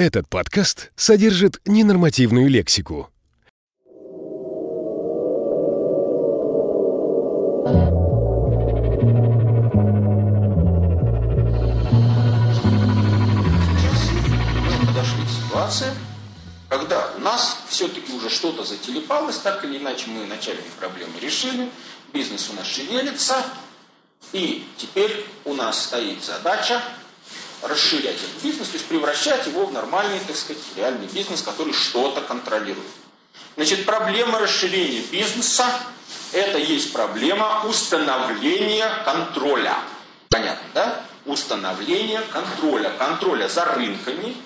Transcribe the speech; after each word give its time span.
Этот 0.00 0.28
подкаст 0.28 0.92
содержит 0.94 1.60
ненормативную 1.64 2.48
лексику. 2.48 3.10
подошли 14.86 15.24
к 15.24 15.28
ситуации, 15.28 15.86
когда 16.68 17.10
нас 17.18 17.64
все-таки 17.68 18.12
уже 18.12 18.30
что-то 18.30 18.62
зателепалось, 18.62 19.38
так 19.38 19.64
или 19.64 19.78
иначе 19.78 20.10
мы 20.10 20.26
начальные 20.26 20.70
проблемы 20.78 21.18
решили, 21.20 21.68
бизнес 22.12 22.48
у 22.50 22.52
нас 22.52 22.68
шевелится, 22.68 23.44
и 24.32 24.64
теперь 24.76 25.26
у 25.44 25.54
нас 25.54 25.86
стоит 25.86 26.22
задача 26.22 26.80
расширять 27.62 28.16
этот 28.16 28.42
бизнес, 28.42 28.68
то 28.68 28.74
есть 28.74 28.86
превращать 28.86 29.46
его 29.46 29.66
в 29.66 29.72
нормальный, 29.72 30.20
так 30.20 30.36
сказать, 30.36 30.62
реальный 30.76 31.06
бизнес, 31.06 31.42
который 31.42 31.72
что-то 31.72 32.20
контролирует. 32.20 32.86
Значит, 33.56 33.84
проблема 33.86 34.38
расширения 34.38 35.00
бизнеса– 35.10 35.66
это 36.32 36.58
есть 36.58 36.92
проблема 36.92 37.64
установления 37.64 38.88
контроля. 39.04 39.76
Понятно, 40.28 40.68
да? 40.74 41.04
Установление 41.26 42.20
контроля. 42.30 42.90
Контроля 42.98 43.48
за 43.48 43.64
рынками, 43.64 44.36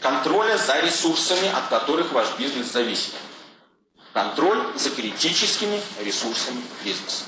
контроля 0.00 0.56
за 0.56 0.80
ресурсами, 0.80 1.48
от 1.48 1.68
которых 1.68 2.12
ваш 2.12 2.28
бизнес 2.38 2.66
зависит. 2.68 3.12
Контроль 4.12 4.60
за 4.76 4.90
критическими 4.90 5.80
ресурсами 6.00 6.62
бизнеса. 6.84 7.24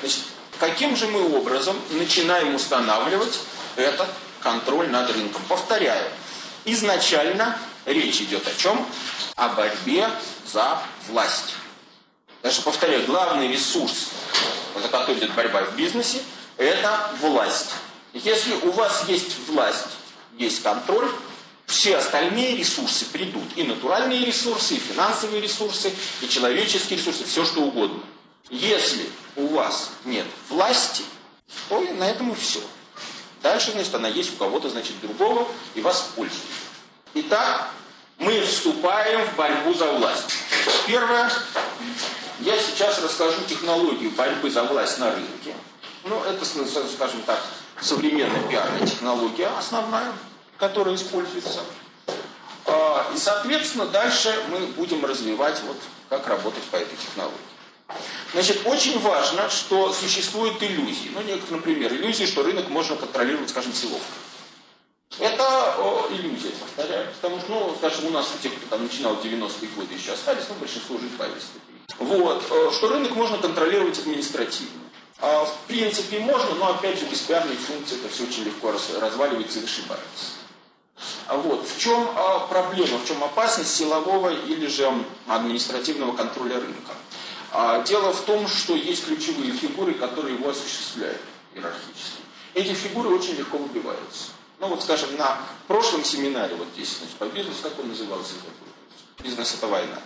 Значит, 0.00 0.20
каким 0.58 0.96
же 0.96 1.06
мы 1.06 1.36
образом 1.36 1.76
начинаем 1.90 2.54
устанавливать 2.54 3.40
этот 3.76 4.08
контроль 4.42 4.88
над 4.88 5.10
рынком? 5.10 5.42
Повторяю, 5.48 6.10
изначально 6.64 7.58
речь 7.86 8.20
идет 8.20 8.46
о 8.46 8.54
чем? 8.54 8.86
О 9.36 9.48
борьбе 9.50 10.10
за 10.46 10.82
власть. 11.08 11.54
Даже 12.42 12.62
повторяю, 12.62 13.04
главный 13.06 13.48
ресурс, 13.48 14.08
за 14.80 14.88
который 14.88 15.18
идет 15.18 15.34
борьба 15.34 15.64
в 15.64 15.76
бизнесе, 15.76 16.22
это 16.56 17.10
власть. 17.20 17.70
Если 18.12 18.54
у 18.54 18.70
вас 18.72 19.04
есть 19.08 19.36
власть, 19.48 19.88
есть 20.36 20.62
контроль, 20.62 21.10
все 21.66 21.96
остальные 21.96 22.56
ресурсы 22.56 23.04
придут. 23.06 23.44
И 23.56 23.62
натуральные 23.62 24.24
ресурсы, 24.24 24.74
и 24.74 24.78
финансовые 24.78 25.40
ресурсы, 25.40 25.92
и 26.20 26.28
человеческие 26.28 26.98
ресурсы, 26.98 27.24
все 27.24 27.44
что 27.44 27.60
угодно. 27.60 28.00
Если 28.48 29.08
у 29.36 29.46
вас 29.48 29.90
нет 30.04 30.26
власти, 30.48 31.04
то 31.68 31.80
на 31.80 32.10
этом 32.10 32.32
и 32.32 32.34
все. 32.34 32.60
Дальше, 33.42 33.72
значит, 33.72 33.94
она 33.94 34.08
есть 34.08 34.34
у 34.34 34.36
кого-то, 34.36 34.68
значит, 34.68 35.00
другого, 35.00 35.48
и 35.74 35.80
вас 35.80 36.10
пользует. 36.14 36.42
Итак, 37.14 37.70
мы 38.18 38.40
вступаем 38.42 39.26
в 39.26 39.36
борьбу 39.36 39.72
за 39.74 39.90
власть. 39.92 40.34
Первое, 40.86 41.30
я 42.40 42.58
сейчас 42.58 43.02
расскажу 43.02 43.40
технологию 43.48 44.10
борьбы 44.10 44.50
за 44.50 44.64
власть 44.64 44.98
на 44.98 45.10
рынке. 45.10 45.54
Ну, 46.04 46.22
это, 46.24 46.44
скажем 46.44 47.22
так, 47.22 47.42
современная 47.80 48.42
пиарная 48.48 48.86
технология 48.86 49.48
основная, 49.58 50.12
которая 50.58 50.94
используется. 50.94 51.60
А, 52.66 53.10
и, 53.14 53.18
соответственно, 53.18 53.86
дальше 53.86 54.34
мы 54.50 54.66
будем 54.68 55.04
развивать, 55.04 55.60
вот, 55.66 55.76
как 56.08 56.26
работать 56.28 56.62
по 56.64 56.76
этой 56.76 56.96
технологии. 56.96 57.36
Значит, 58.32 58.60
очень 58.64 58.98
важно, 59.00 59.50
что 59.50 59.92
существуют 59.92 60.62
иллюзии. 60.62 61.10
Ну, 61.14 61.22
некоторые, 61.22 61.56
например, 61.56 61.92
иллюзии, 61.92 62.24
что 62.24 62.42
рынок 62.42 62.68
можно 62.68 62.96
контролировать, 62.96 63.50
скажем, 63.50 63.72
силовкой. 63.72 64.00
Это 65.18 65.74
о, 65.78 66.08
иллюзия, 66.10 66.50
повторяю. 66.50 67.08
Потому 67.20 67.40
что, 67.40 67.50
ну, 67.50 67.74
скажем, 67.76 68.06
у 68.06 68.10
нас 68.10 68.28
у 68.34 68.42
тех, 68.42 68.54
кто 68.54 68.76
там 68.76 68.84
начинал 68.84 69.16
90-е 69.16 69.68
годы, 69.74 69.94
еще 69.94 70.12
остались, 70.12 70.44
ну, 70.48 70.54
большинство 70.54 70.96
уже 70.96 71.08
избавились. 71.08 71.46
Вот, 71.98 72.44
э, 72.48 72.70
что 72.72 72.88
рынок 72.88 73.14
можно 73.16 73.36
контролировать 73.38 73.98
административно. 73.98 74.80
А, 75.18 75.44
в 75.44 75.54
принципе, 75.66 76.20
можно, 76.20 76.54
но, 76.54 76.70
опять 76.70 76.98
же, 76.98 77.06
без 77.06 77.18
пиарной 77.20 77.56
функции 77.56 77.98
это 77.98 78.08
все 78.08 78.22
очень 78.24 78.44
легко 78.44 78.72
раз, 78.72 78.88
разваливается 78.98 79.58
и 79.58 79.62
вышибается. 79.62 80.26
А 81.26 81.36
вот, 81.36 81.66
в 81.68 81.78
чем 81.78 82.08
а, 82.16 82.40
проблема, 82.40 82.98
в 82.98 83.06
чем 83.06 83.22
опасность 83.22 83.74
силового 83.74 84.30
или 84.30 84.66
же 84.66 84.90
административного 85.26 86.16
контроля 86.16 86.54
рынка? 86.60 86.92
А, 87.52 87.82
дело 87.82 88.12
в 88.12 88.20
том, 88.22 88.46
что 88.46 88.74
есть 88.74 89.06
ключевые 89.06 89.52
фигуры, 89.52 89.94
которые 89.94 90.36
его 90.36 90.50
осуществляют 90.50 91.20
иерархически. 91.54 92.20
Эти 92.54 92.72
фигуры 92.74 93.08
очень 93.08 93.34
легко 93.36 93.58
выбиваются. 93.58 94.30
Ну 94.60 94.68
вот, 94.68 94.82
скажем, 94.82 95.16
на 95.16 95.38
прошлом 95.66 96.04
семинаре, 96.04 96.54
вот 96.54 96.68
здесь, 96.74 96.98
значит, 96.98 97.16
по 97.16 97.24
бизнесу, 97.24 97.62
как 97.62 97.78
он 97.78 97.88
назывался, 97.88 98.34
бизнес 99.22 99.54
это 99.54 99.66
война. 99.66 99.96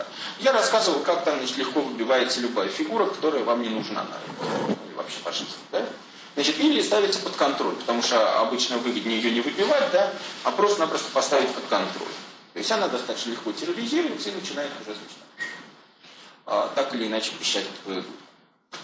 Я 0.41 0.53
рассказывал, 0.53 1.01
как 1.01 1.25
там 1.25 1.39
значит, 1.39 1.57
легко 1.59 1.81
выбивается 1.81 2.41
любая 2.41 2.69
фигура, 2.69 3.07
которая 3.07 3.45
вам 3.45 3.63
не 3.63 3.69
нужна 3.69 4.05
на 4.05 4.17
рынке. 4.21 4.79
Вообще 4.97 5.19
фашист, 5.23 5.57
да? 5.73 5.85
Значит, 6.35 6.59
или 6.59 6.83
ставится 6.83 7.21
под 7.21 7.37
контроль, 7.37 7.75
потому 7.77 8.03
что 8.03 8.41
обычно 8.41 8.79
выгоднее 8.79 9.21
ее 9.21 9.31
не 9.31 9.41
выбивать, 9.41 9.91
да, 9.93 10.13
а 10.43 10.51
просто-напросто 10.51 11.11
поставить 11.13 11.51
под 11.51 11.65
контроль. 11.67 12.09
То 12.53 12.59
есть 12.59 12.71
она 12.73 12.89
достаточно 12.89 13.31
легко 13.31 13.53
терроризируется 13.53 14.31
и 14.31 14.35
начинает 14.35 14.71
уже, 14.81 14.95
значит, 14.95 15.19
так 16.45 16.95
или 16.95 17.07
иначе 17.07 17.33
пищать 17.39 17.67
твою 17.85 18.05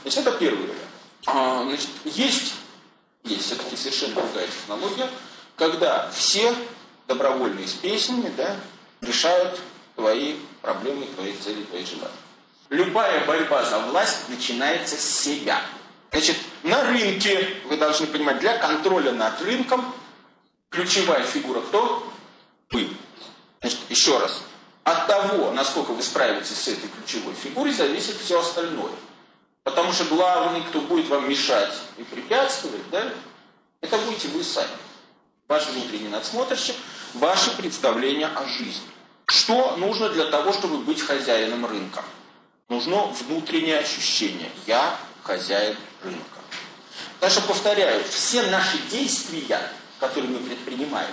Значит, 0.03 0.27
это 0.27 0.33
первый 0.39 0.63
вариант. 0.63 0.81
А, 1.27 1.65
значит, 1.65 1.89
есть, 2.05 2.55
есть 3.25 3.45
все-таки 3.45 3.77
совершенно 3.77 4.15
другая 4.15 4.47
технология, 4.47 5.11
когда 5.57 6.11
все 6.11 6.55
добровольные 7.07 7.67
с 7.67 7.73
песнями 7.73 8.33
да, 8.37 8.57
решают 9.01 9.61
твои 9.97 10.37
проблемы, 10.63 11.07
твои 11.17 11.35
цели, 11.35 11.63
твои 11.65 11.85
желания. 11.85 12.15
Любая 12.71 13.27
борьба 13.27 13.65
за 13.65 13.81
власть 13.81 14.29
начинается 14.29 14.97
с 14.97 15.21
себя. 15.21 15.61
Значит, 16.13 16.37
на 16.63 16.85
рынке, 16.85 17.57
вы 17.67 17.77
должны 17.77 18.07
понимать, 18.07 18.39
для 18.39 18.57
контроля 18.59 19.13
над 19.13 19.41
рынком 19.43 19.95
ключевая 20.71 21.25
фигура 21.25 21.61
кто? 21.61 22.11
Вы. 22.71 22.89
Значит, 23.61 23.79
еще 23.89 24.19
раз, 24.19 24.43
от 24.85 25.07
того, 25.07 25.53
насколько 25.53 25.93
вы 25.93 26.03
справитесь 26.03 26.57
с 26.57 26.69
этой 26.69 26.89
ключевой 26.89 27.35
фигурой, 27.35 27.73
зависит 27.73 28.17
все 28.17 28.41
остальное. 28.41 28.93
Потому 29.63 29.93
что 29.93 30.05
главный, 30.05 30.63
кто 30.63 30.81
будет 30.81 31.09
вам 31.09 31.29
мешать 31.29 31.75
и 31.99 32.03
препятствовать, 32.03 32.89
да, 32.91 33.13
это 33.81 33.99
будете 33.99 34.29
вы 34.29 34.43
сами. 34.43 34.69
Ваш 35.49 35.67
внутренний 35.67 36.09
надсмотрщик, 36.09 36.77
ваше 37.15 37.57
представление 37.57 38.29
о 38.29 38.47
жизни. 38.47 38.89
Что 39.27 39.77
нужно 39.77 40.09
для 40.09 40.27
того, 40.27 40.53
чтобы 40.53 40.79
быть 40.79 41.03
хозяином 41.03 41.67
рынка? 41.67 42.03
Нужно 42.69 43.07
внутреннее 43.07 43.79
ощущение. 43.79 44.51
Я 44.67 44.97
хозяин 45.23 45.77
рынка. 46.03 46.41
Потому 47.15 47.33
что, 47.33 47.49
повторяю, 47.49 48.03
все 48.09 48.43
наши 48.45 48.79
действия, 48.91 49.61
которые 49.99 50.31
мы 50.33 50.39
предпринимаем, 50.39 51.11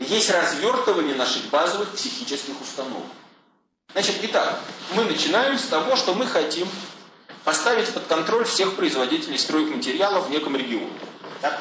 есть 0.00 0.30
развертывание 0.30 1.14
наших 1.14 1.44
базовых 1.50 1.90
психических 1.92 2.60
установок. 2.60 3.06
Значит, 3.92 4.16
итак, 4.22 4.60
мы 4.94 5.04
начинаем 5.04 5.58
с 5.58 5.66
того, 5.66 5.96
что 5.96 6.14
мы 6.14 6.26
хотим 6.26 6.68
поставить 7.44 7.92
под 7.92 8.06
контроль 8.06 8.44
всех 8.44 8.76
производителей 8.76 9.38
стройматериалов 9.38 10.28
в 10.28 10.30
неком 10.30 10.56
регионе. 10.56 10.92
Так? 11.40 11.60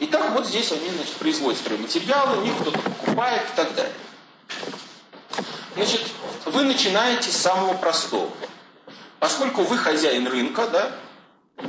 Итак, 0.00 0.32
вот 0.32 0.46
здесь 0.46 0.72
они 0.72 0.88
значит, 0.90 1.14
производят 1.14 1.58
стройматериалы, 1.58 2.38
у 2.38 2.42
них 2.42 2.54
кто-то 2.60 2.78
покупает 2.78 3.42
и 3.42 3.56
так 3.56 3.74
далее. 3.74 3.94
Значит, 5.74 6.02
вы 6.46 6.64
начинаете 6.64 7.30
с 7.30 7.36
самого 7.36 7.74
простого. 7.74 8.30
Поскольку 9.18 9.62
вы 9.62 9.76
хозяин 9.76 10.26
рынка, 10.26 10.66
да, 10.68 10.92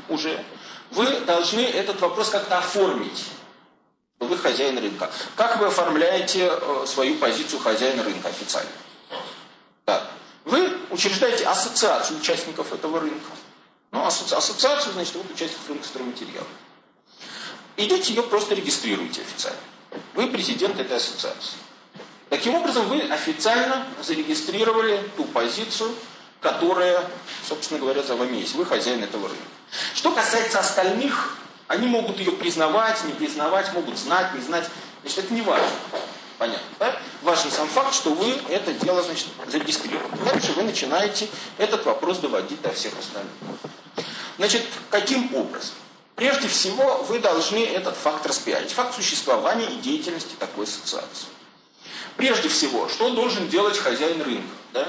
уже, 0.07 0.43
вы 0.91 1.05
должны 1.21 1.61
этот 1.61 1.99
вопрос 1.99 2.29
как-то 2.29 2.59
оформить 2.59 3.25
вы 4.25 4.37
хозяин 4.37 4.77
рынка. 4.77 5.09
Как 5.35 5.59
вы 5.59 5.67
оформляете 5.67 6.49
э, 6.51 6.85
свою 6.87 7.15
позицию 7.15 7.59
хозяина 7.59 8.03
рынка 8.03 8.29
официально? 8.29 8.69
Так. 9.85 10.09
Вы 10.45 10.77
учреждаете 10.89 11.45
ассоциацию 11.45 12.19
участников 12.19 12.71
этого 12.71 12.99
рынка. 12.99 13.31
Ну, 13.91 14.05
ассоциацию, 14.05 14.93
значит, 14.93 15.15
вот 15.15 15.29
участников 15.31 15.67
рынка 15.67 15.85
стройматериалов. 15.85 16.47
Идете 17.77 18.13
ее 18.13 18.23
просто 18.23 18.55
регистрируете 18.55 19.21
официально. 19.21 19.59
Вы 20.13 20.27
президент 20.27 20.79
этой 20.79 20.97
ассоциации. 20.97 21.57
Таким 22.29 22.55
образом, 22.55 22.87
вы 22.87 23.01
официально 23.01 23.85
зарегистрировали 24.01 25.03
ту 25.17 25.25
позицию, 25.25 25.93
которая, 26.39 27.03
собственно 27.47 27.79
говоря, 27.79 28.03
за 28.03 28.15
вами 28.15 28.37
есть. 28.37 28.55
Вы 28.55 28.65
хозяин 28.65 29.03
этого 29.03 29.27
рынка. 29.27 29.43
Что 29.93 30.11
касается 30.11 30.59
остальных 30.59 31.37
они 31.71 31.87
могут 31.87 32.19
ее 32.19 32.33
признавать, 32.33 33.01
не 33.05 33.13
признавать, 33.13 33.73
могут 33.73 33.97
знать, 33.97 34.33
не 34.33 34.41
знать. 34.41 34.69
Значит, 35.03 35.19
это 35.19 35.33
не 35.33 35.41
важно. 35.41 35.69
Понятно, 36.37 36.67
да? 36.79 36.99
Важен 37.21 37.49
сам 37.49 37.67
факт, 37.69 37.95
что 37.95 38.13
вы 38.13 38.29
это 38.49 38.73
дело, 38.73 39.01
значит, 39.01 39.27
зарегистрировали. 39.47 40.11
Дальше 40.25 40.51
вы 40.51 40.63
начинаете 40.63 41.29
этот 41.57 41.85
вопрос 41.85 42.17
доводить 42.17 42.61
до 42.61 42.73
всех 42.73 42.91
остальных. 42.99 43.31
Значит, 44.37 44.63
каким 44.89 45.33
образом? 45.33 45.75
Прежде 46.15 46.49
всего, 46.49 47.05
вы 47.07 47.19
должны 47.19 47.63
этот 47.63 47.95
факт 47.95 48.25
распиарить. 48.25 48.73
Факт 48.73 48.93
существования 48.93 49.67
и 49.67 49.77
деятельности 49.77 50.35
такой 50.37 50.65
ассоциации. 50.65 51.27
Прежде 52.17 52.49
всего, 52.49 52.89
что 52.89 53.11
должен 53.11 53.47
делать 53.47 53.77
хозяин 53.77 54.21
рынка? 54.21 54.55
Да? 54.73 54.87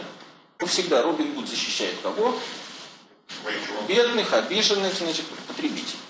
Ну, 0.58 0.66
всегда 0.66 1.02
Робин 1.02 1.32
Гуд 1.34 1.48
защищает 1.48 1.94
кого? 2.02 2.36
Бедных, 3.86 4.32
обиженных, 4.32 4.94
значит, 4.94 5.26
потребителей. 5.46 6.01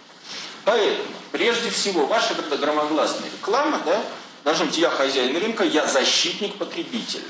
Поэтому, 0.64 1.09
прежде 1.32 1.70
всего, 1.70 2.06
ваша 2.06 2.35
громогласная 2.35 3.31
реклама, 3.31 3.81
да, 3.85 4.03
должна 4.44 4.67
быть, 4.67 4.79
я 4.79 4.91
хозяин 4.91 5.37
рынка, 5.37 5.64
я 5.64 5.87
защитник 5.87 6.56
потребителя. 6.56 7.25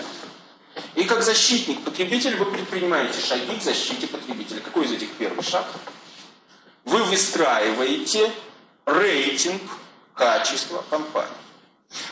И 0.94 1.05
как 1.05 1.23
защитник 1.23 1.82
потребителя 1.82 2.37
вы 2.37 2.46
предпринимаете 2.46 3.20
шаги 3.20 3.56
к 3.58 3.62
защите 3.62 4.06
потребителя. 4.06 4.61
Какой 4.61 4.84
из 4.84 4.93
этих 4.93 5.11
первый 5.12 5.43
шаг? 5.43 5.67
Вы 6.84 7.02
выстраиваете 7.05 8.31
рейтинг 8.87 9.62
качества 10.14 10.85
компании. 10.90 11.31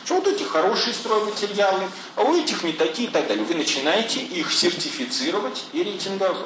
Что 0.05 0.15
вот 0.15 0.27
эти 0.27 0.43
хорошие 0.43 0.93
стройматериалы, 0.93 1.89
а 2.15 2.21
у 2.21 2.35
этих 2.35 2.63
не 2.63 2.73
такие 2.73 3.07
и 3.07 3.11
так 3.11 3.27
далее. 3.27 3.43
Вы 3.43 3.55
начинаете 3.55 4.19
их 4.19 4.51
сертифицировать 4.51 5.65
и 5.73 5.83
рейтинговать. 5.83 6.45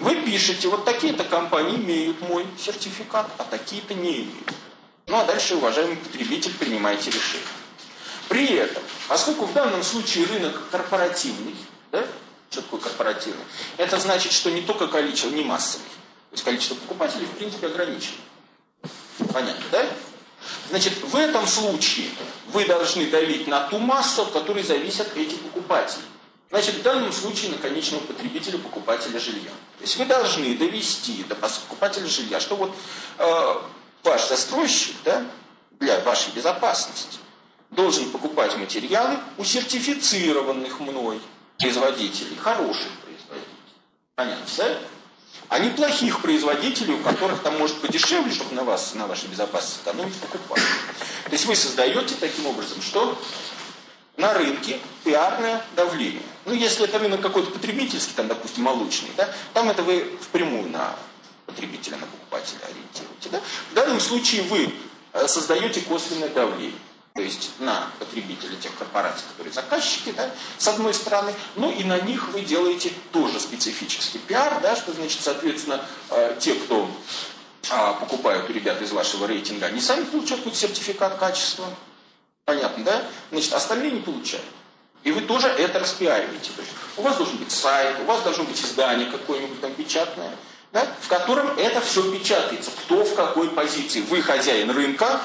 Вы 0.00 0.16
пишете, 0.16 0.68
вот 0.68 0.86
такие-то 0.86 1.24
компании 1.24 1.76
имеют 1.76 2.20
мой 2.22 2.46
сертификат, 2.58 3.30
а 3.36 3.44
такие-то 3.44 3.92
не 3.92 4.22
имеют. 4.22 4.50
Ну 5.06 5.18
а 5.18 5.24
дальше, 5.24 5.56
уважаемый 5.56 5.96
потребитель, 5.96 6.54
принимайте 6.54 7.10
решение. 7.10 7.46
При 8.28 8.54
этом, 8.54 8.82
поскольку 9.08 9.44
в 9.44 9.52
данном 9.52 9.82
случае 9.82 10.24
рынок 10.26 10.70
корпоративный, 10.70 11.54
да? 11.92 12.04
что 12.48 12.62
такое 12.62 12.80
корпоративный? 12.80 13.44
Это 13.76 13.98
значит, 13.98 14.32
что 14.32 14.50
не 14.50 14.62
только 14.62 14.86
количество, 14.88 15.30
не 15.30 15.44
массовый. 15.44 15.86
То 16.30 16.34
есть 16.34 16.44
количество 16.44 16.76
покупателей, 16.76 17.26
в 17.26 17.36
принципе, 17.36 17.66
ограничено. 17.66 18.16
Понятно, 19.34 19.64
да? 19.70 19.84
Значит, 20.70 20.94
в 21.02 21.16
этом 21.16 21.46
случае 21.46 22.08
вы 22.52 22.64
должны 22.64 23.06
давить 23.10 23.46
на 23.48 23.68
ту 23.68 23.78
массу, 23.78 24.22
от 24.22 24.30
которой 24.30 24.62
зависят 24.62 25.14
эти 25.16 25.34
покупатели. 25.34 26.02
Значит, 26.50 26.76
в 26.76 26.82
данном 26.82 27.12
случае 27.12 27.52
на 27.52 27.58
конечного 27.58 28.02
потребителя, 28.02 28.58
покупателя 28.58 29.20
жилья. 29.20 29.50
То 29.78 29.82
есть 29.82 29.96
вы 29.96 30.04
должны 30.04 30.56
довести 30.56 31.22
до 31.24 31.36
покупателя 31.36 32.06
жилья, 32.06 32.40
что 32.40 32.56
вот 32.56 32.74
э, 33.18 33.54
ваш 34.02 34.28
застройщик, 34.28 34.96
да, 35.04 35.24
для 35.78 36.00
вашей 36.00 36.32
безопасности, 36.32 37.18
должен 37.70 38.10
покупать 38.10 38.56
материалы 38.56 39.18
у 39.38 39.44
сертифицированных 39.44 40.80
мной 40.80 41.20
производителей, 41.56 42.36
хороших 42.36 42.90
производителей. 43.04 43.46
Понятно, 44.16 44.44
да? 44.58 44.78
А 45.48 45.58
не 45.60 45.70
плохих 45.70 46.20
производителей, 46.20 46.94
у 46.94 47.02
которых 47.02 47.42
там 47.42 47.58
может 47.58 47.80
подешевле, 47.80 48.32
чтобы 48.32 48.54
на 48.54 48.64
вас, 48.64 48.94
на 48.94 49.06
вашей 49.06 49.28
безопасности 49.28 49.82
экономить, 49.82 50.14
покупать. 50.16 50.62
То 51.24 51.32
есть 51.32 51.44
вы 51.46 51.54
создаете 51.54 52.16
таким 52.18 52.46
образом, 52.46 52.82
что 52.82 53.16
на 54.20 54.34
рынке 54.34 54.78
пиарное 55.04 55.62
давление. 55.74 56.22
Ну, 56.44 56.52
если 56.52 56.84
это 56.84 56.98
рынок 56.98 57.20
какой-то 57.20 57.50
потребительский, 57.50 58.12
там, 58.14 58.28
допустим, 58.28 58.64
молочный, 58.64 59.10
да, 59.16 59.28
там 59.54 59.68
это 59.70 59.82
вы 59.82 60.16
впрямую 60.20 60.68
на 60.68 60.94
потребителя, 61.46 61.96
на 61.96 62.06
покупателя 62.06 62.60
ориентируете. 62.64 63.28
Да? 63.30 63.40
В 63.70 63.74
данном 63.74 64.00
случае 64.00 64.42
вы 64.42 64.72
э, 65.12 65.26
создаете 65.26 65.80
косвенное 65.80 66.28
давление 66.28 66.78
то 67.14 67.22
есть 67.22 67.50
на 67.58 67.90
потребителей 67.98 68.56
тех 68.56 68.74
корпораций, 68.76 69.24
которые 69.32 69.52
заказчики, 69.52 70.12
да, 70.16 70.30
с 70.56 70.68
одной 70.68 70.94
стороны, 70.94 71.34
ну 71.56 71.70
и 71.70 71.82
на 71.82 72.00
них 72.00 72.28
вы 72.28 72.42
делаете 72.42 72.92
тоже 73.12 73.40
специфический 73.40 74.18
пиар, 74.18 74.60
да, 74.62 74.76
что 74.76 74.92
значит, 74.92 75.20
соответственно, 75.20 75.84
э, 76.10 76.36
те, 76.38 76.54
кто 76.54 76.88
э, 77.68 77.94
покупают 78.00 78.48
у 78.48 78.52
ребят 78.52 78.80
из 78.80 78.92
вашего 78.92 79.26
рейтинга, 79.26 79.66
они 79.66 79.80
сами 79.80 80.04
получают 80.04 80.42
какой-то 80.42 80.56
сертификат 80.56 81.18
качества, 81.18 81.66
понятно, 82.50 82.82
да, 82.82 83.02
значит, 83.30 83.52
остальные 83.52 83.92
не 83.92 84.00
получают. 84.00 84.44
И 85.04 85.12
вы 85.12 85.20
тоже 85.20 85.46
это 85.46 85.78
распиариваете. 85.78 86.50
То 86.56 86.62
есть 86.62 86.72
у 86.96 87.02
вас 87.02 87.16
должен 87.16 87.36
быть 87.36 87.52
сайт, 87.52 87.96
у 88.00 88.04
вас 88.04 88.22
должно 88.22 88.44
быть 88.44 88.60
издание 88.60 89.08
какое-нибудь 89.08 89.60
там 89.60 89.72
печатное, 89.74 90.32
да, 90.72 90.86
в 91.00 91.08
котором 91.08 91.56
это 91.56 91.80
все 91.80 92.02
печатается. 92.10 92.72
Кто 92.82 93.04
в 93.04 93.14
какой 93.14 93.50
позиции. 93.50 94.00
Вы 94.00 94.20
хозяин 94.20 94.70
рынка, 94.70 95.20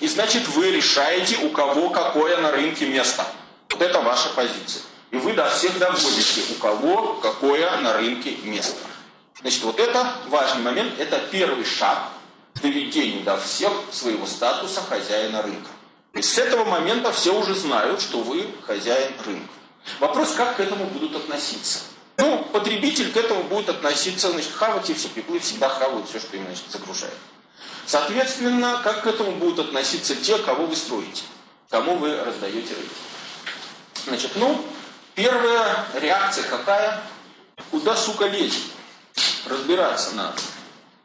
и 0.00 0.06
значит 0.06 0.46
вы 0.48 0.70
решаете, 0.70 1.38
у 1.38 1.48
кого 1.48 1.88
какое 1.88 2.36
на 2.36 2.52
рынке 2.52 2.86
место. 2.86 3.24
Вот 3.70 3.80
это 3.80 4.00
ваша 4.00 4.28
позиция. 4.30 4.82
И 5.10 5.16
вы 5.16 5.32
до 5.32 5.48
всех 5.48 5.78
доводите, 5.78 6.42
у 6.50 6.54
кого 6.60 7.14
какое 7.14 7.78
на 7.78 7.94
рынке 7.94 8.36
место. 8.42 8.86
Значит, 9.40 9.62
вот 9.62 9.80
это 9.80 10.12
важный 10.28 10.62
момент, 10.62 11.00
это 11.00 11.18
первый 11.30 11.64
шаг 11.64 12.10
к 12.54 12.60
доведению 12.60 13.22
до 13.24 13.38
всех 13.38 13.72
своего 13.90 14.26
статуса 14.26 14.82
хозяина 14.82 15.40
рынка. 15.42 15.70
С 16.14 16.38
этого 16.38 16.64
момента 16.64 17.12
все 17.12 17.38
уже 17.38 17.54
знают, 17.54 18.00
что 18.00 18.20
вы 18.20 18.46
хозяин 18.66 19.12
рынка. 19.24 19.52
Вопрос, 20.00 20.32
как 20.32 20.56
к 20.56 20.60
этому 20.60 20.86
будут 20.86 21.16
относиться. 21.16 21.80
Ну, 22.16 22.44
потребитель 22.52 23.12
к 23.12 23.16
этому 23.16 23.44
будет 23.44 23.68
относиться, 23.68 24.30
значит, 24.30 24.52
хавать 24.52 24.90
и 24.90 24.94
все, 24.94 25.08
пиплы 25.08 25.38
всегда 25.38 25.68
хавают 25.68 26.08
все, 26.08 26.18
что 26.18 26.36
им, 26.36 26.44
значит, 26.46 26.64
загружают. 26.70 27.16
Соответственно, 27.86 28.80
как 28.82 29.04
к 29.04 29.06
этому 29.06 29.32
будут 29.32 29.66
относиться 29.66 30.16
те, 30.16 30.36
кого 30.38 30.66
вы 30.66 30.76
строите, 30.76 31.22
кому 31.70 31.96
вы 31.96 32.16
раздаете 32.16 32.74
рейтинг. 32.74 32.92
Значит, 34.04 34.32
ну, 34.34 34.64
первая 35.14 35.86
реакция 35.94 36.44
какая? 36.44 37.02
Куда, 37.70 37.96
сука, 37.96 38.26
лезет? 38.26 38.62
Разбираться 39.46 40.14
надо. 40.14 40.38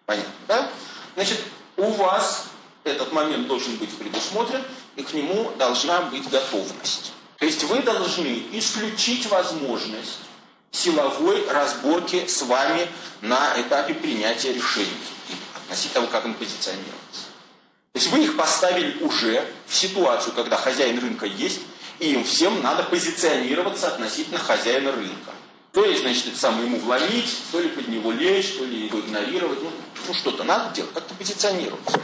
Понятно, 0.06 0.34
да? 0.48 0.70
Значит, 1.16 1.40
у 1.78 1.90
вас 1.92 2.48
этот 2.84 3.12
момент 3.14 3.48
должен 3.48 3.76
быть 3.78 3.96
предусмотрен, 3.98 4.64
и 4.96 5.04
к 5.04 5.14
нему 5.14 5.52
должна 5.58 6.02
быть 6.04 6.30
готовность. 6.30 7.14
То 7.40 7.46
есть 7.46 7.64
вы 7.64 7.82
должны 7.82 8.44
исключить 8.54 9.26
возможность 9.28 10.20
силовой 10.72 11.46
разборки 11.50 12.26
с 12.28 12.42
вами 12.44 12.88
на 13.22 13.60
этапе 13.60 13.94
принятия 13.94 14.54
решений 14.54 14.90
относительно 15.56 15.94
того, 15.94 16.08
как 16.08 16.26
он 16.26 16.34
позиционируется. 16.34 17.22
То 17.94 18.00
есть 18.00 18.08
вы 18.12 18.24
их 18.24 18.36
поставили 18.36 18.98
уже 19.04 19.46
в 19.68 19.76
ситуацию, 19.76 20.34
когда 20.34 20.58
хозяин 20.58 21.00
рынка 21.00 21.26
есть, 21.26 21.62
и 22.00 22.14
им 22.14 22.24
всем 22.24 22.62
надо 22.62 22.84
позиционироваться 22.84 23.88
относительно 23.88 24.40
хозяина 24.40 24.92
рынка. 24.92 25.32
То 25.74 25.86
есть, 25.86 26.02
значит, 26.02 26.28
это 26.28 26.38
самое 26.38 26.66
ему 26.66 26.80
вломить, 26.80 27.36
то 27.52 27.60
ли 27.60 27.70
под 27.70 27.88
него 27.88 28.12
лечь, 28.12 28.58
то 28.58 28.64
ли 28.64 28.86
его 28.86 29.00
игнорировать. 29.00 29.62
Ну, 29.62 29.72
ну 30.08 30.14
что-то 30.14 30.44
надо 30.44 30.74
делать, 30.74 30.94
как-то 30.94 31.14
позиционироваться. 31.16 32.00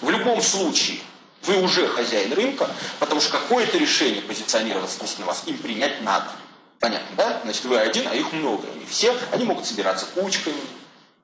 В 0.00 0.10
любом 0.10 0.42
случае, 0.42 1.00
вы 1.42 1.62
уже 1.62 1.86
хозяин 1.88 2.32
рынка, 2.32 2.70
потому 2.98 3.20
что 3.20 3.32
какое-то 3.32 3.78
решение 3.78 4.22
позиционироваться 4.22 4.96
относительно 4.96 5.26
вас 5.26 5.42
им 5.46 5.58
принять 5.58 6.02
надо. 6.02 6.30
Понятно, 6.78 7.16
да? 7.16 7.40
Значит, 7.44 7.64
вы 7.64 7.78
один, 7.78 8.08
а 8.08 8.14
их 8.14 8.32
много. 8.32 8.66
И 8.82 8.86
все, 8.88 9.14
они 9.32 9.44
могут 9.44 9.66
собираться 9.66 10.06
кучками, 10.14 10.56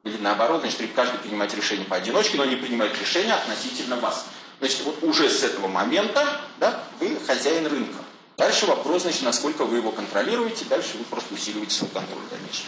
или 0.05 0.17
наоборот, 0.19 0.61
значит, 0.61 0.81
каждый 0.95 1.19
принимать 1.19 1.55
решение 1.55 1.85
поодиночке, 1.85 2.37
но 2.37 2.45
не 2.45 2.57
принимает 2.57 2.99
решения 2.99 3.35
относительно 3.35 3.97
вас. 3.97 4.27
Значит, 4.61 4.83
вот 4.85 5.03
уже 5.03 5.29
с 5.29 5.43
этого 5.43 5.69
момента 5.69 6.41
да, 6.59 6.83
вы 7.01 7.17
хозяин 7.27 7.67
рынка. 7.67 7.99
Дальше 8.37 8.67
вопрос, 8.67 9.03
значит, 9.03 9.23
насколько 9.23 9.65
вы 9.65 9.79
его 9.79 9.91
контролируете, 9.91 10.65
дальше 10.67 10.97
вы 10.97 11.05
просто 11.05 11.35
усиливаете 11.35 11.75
свой 11.75 11.91
контроль 11.91 12.23
в 12.23 12.31
дальнейшем. 12.31 12.67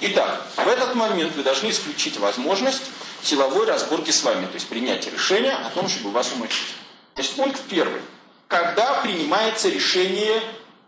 Итак, 0.00 0.46
в 0.56 0.68
этот 0.68 0.94
момент 0.94 1.34
вы 1.34 1.42
должны 1.42 1.70
исключить 1.70 2.18
возможность 2.18 2.84
силовой 3.22 3.66
разборки 3.66 4.10
с 4.10 4.22
вами, 4.22 4.46
то 4.46 4.54
есть 4.54 4.68
принятия 4.68 5.10
решения 5.10 5.52
о 5.52 5.70
том, 5.70 5.88
чтобы 5.88 6.10
вас 6.10 6.32
умочить. 6.32 6.74
Значит, 7.14 7.34
пункт 7.34 7.60
первый. 7.68 8.00
Когда 8.46 8.94
принимается 9.02 9.68
решение 9.68 10.42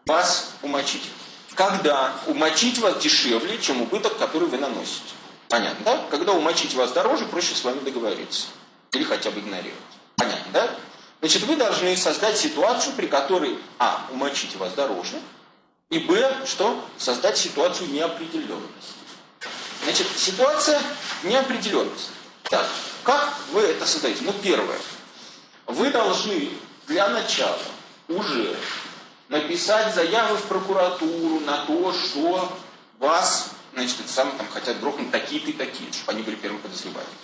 вас 0.06 0.54
умочить? 0.62 1.10
Когда 1.54 2.14
умочить 2.26 2.78
вас 2.78 2.98
дешевле, 2.98 3.58
чем 3.58 3.82
убыток, 3.82 4.16
который 4.18 4.48
вы 4.48 4.58
наносите. 4.58 5.14
Понятно, 5.48 5.84
да? 5.84 6.04
Когда 6.10 6.32
умочить 6.32 6.74
вас 6.74 6.92
дороже, 6.92 7.26
проще 7.26 7.54
с 7.54 7.64
вами 7.64 7.80
договориться. 7.80 8.46
Или 8.92 9.04
хотя 9.04 9.30
бы 9.30 9.40
игнорировать. 9.40 9.78
Понятно, 10.16 10.52
да? 10.52 10.70
Значит, 11.20 11.42
вы 11.42 11.56
должны 11.56 11.96
создать 11.96 12.38
ситуацию, 12.38 12.94
при 12.94 13.06
которой, 13.06 13.58
а, 13.78 14.06
умочить 14.10 14.56
вас 14.56 14.72
дороже, 14.72 15.20
и, 15.90 15.98
б, 15.98 16.46
что? 16.46 16.82
Создать 16.96 17.36
ситуацию 17.36 17.90
неопределенности. 17.90 18.94
Значит, 19.82 20.06
ситуация 20.16 20.80
неопределенности. 21.24 22.10
Так, 22.50 22.66
как 23.04 23.34
вы 23.52 23.62
это 23.62 23.86
создаете? 23.86 24.24
Ну, 24.24 24.34
первое. 24.42 24.78
Вы 25.66 25.90
должны 25.90 26.50
для 26.88 27.08
начала 27.08 27.58
уже 28.08 28.56
написать 29.28 29.94
заявы 29.94 30.36
в 30.36 30.42
прокуратуру 30.44 31.40
на 31.40 31.64
то, 31.64 31.92
что 31.92 32.52
вас 32.98 33.50
значит, 33.72 34.00
это 34.00 34.08
самое, 34.12 34.36
там 34.36 34.48
хотят 34.48 34.80
грохнуть 34.80 35.10
такие-то 35.10 35.50
и 35.50 35.52
такие, 35.52 35.92
чтобы 35.92 36.12
они 36.12 36.22
были 36.22 36.36
первым 36.36 36.60
подозреваемыми. 36.60 37.14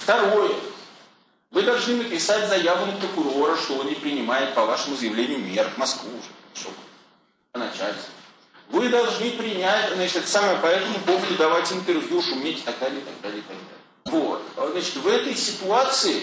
Второе. 0.00 0.52
Вы 1.52 1.62
должны 1.62 1.96
написать 1.96 2.48
заяву 2.48 2.86
на 2.86 2.92
прокурора, 2.92 3.56
что 3.56 3.76
он 3.76 3.86
не 3.86 3.94
принимает 3.94 4.54
по 4.54 4.66
вашему 4.66 4.96
заявлению 4.96 5.38
мер 5.38 5.70
в 5.70 5.78
Москву 5.78 6.10
уже, 6.10 6.28
чтобы 6.60 6.76
по 7.52 7.60
начальству. 7.60 8.12
Вы 8.68 8.88
должны 8.88 9.30
принять, 9.30 9.94
значит, 9.94 10.16
это 10.16 10.28
самое 10.28 10.58
по 10.58 10.66
этому 10.66 10.98
поводу 10.98 11.34
давать 11.36 11.72
интервью, 11.72 12.20
шуметь 12.20 12.58
и 12.58 12.62
так 12.62 12.78
далее, 12.80 13.00
и 13.00 13.04
так 13.04 13.20
далее, 13.22 13.38
и 13.38 13.42
так 13.42 13.56
далее. 13.56 13.75
Вот. 14.06 14.42
Значит, 14.72 14.96
в 14.96 15.08
этой 15.08 15.34
ситуации 15.34 16.22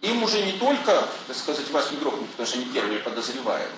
им 0.00 0.22
уже 0.22 0.42
не 0.42 0.52
только, 0.52 1.06
так 1.26 1.36
сказать, 1.36 1.70
вас 1.70 1.90
не 1.90 1.98
грохнут, 1.98 2.28
потому 2.30 2.46
что 2.46 2.58
они 2.58 2.66
первые 2.66 3.00
подозреваемые, 3.00 3.70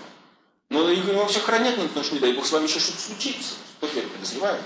но 0.70 0.90
их 0.90 1.04
хранять 1.44 1.76
надо, 1.76 1.88
потому 1.88 2.04
что, 2.04 2.14
не 2.14 2.20
дай 2.20 2.32
бог, 2.32 2.46
с 2.46 2.52
вами 2.52 2.66
еще 2.66 2.80
что-то 2.80 3.00
случится. 3.00 3.54
Кто 3.78 3.86
первый 3.88 4.10
подозреваемый? 4.10 4.62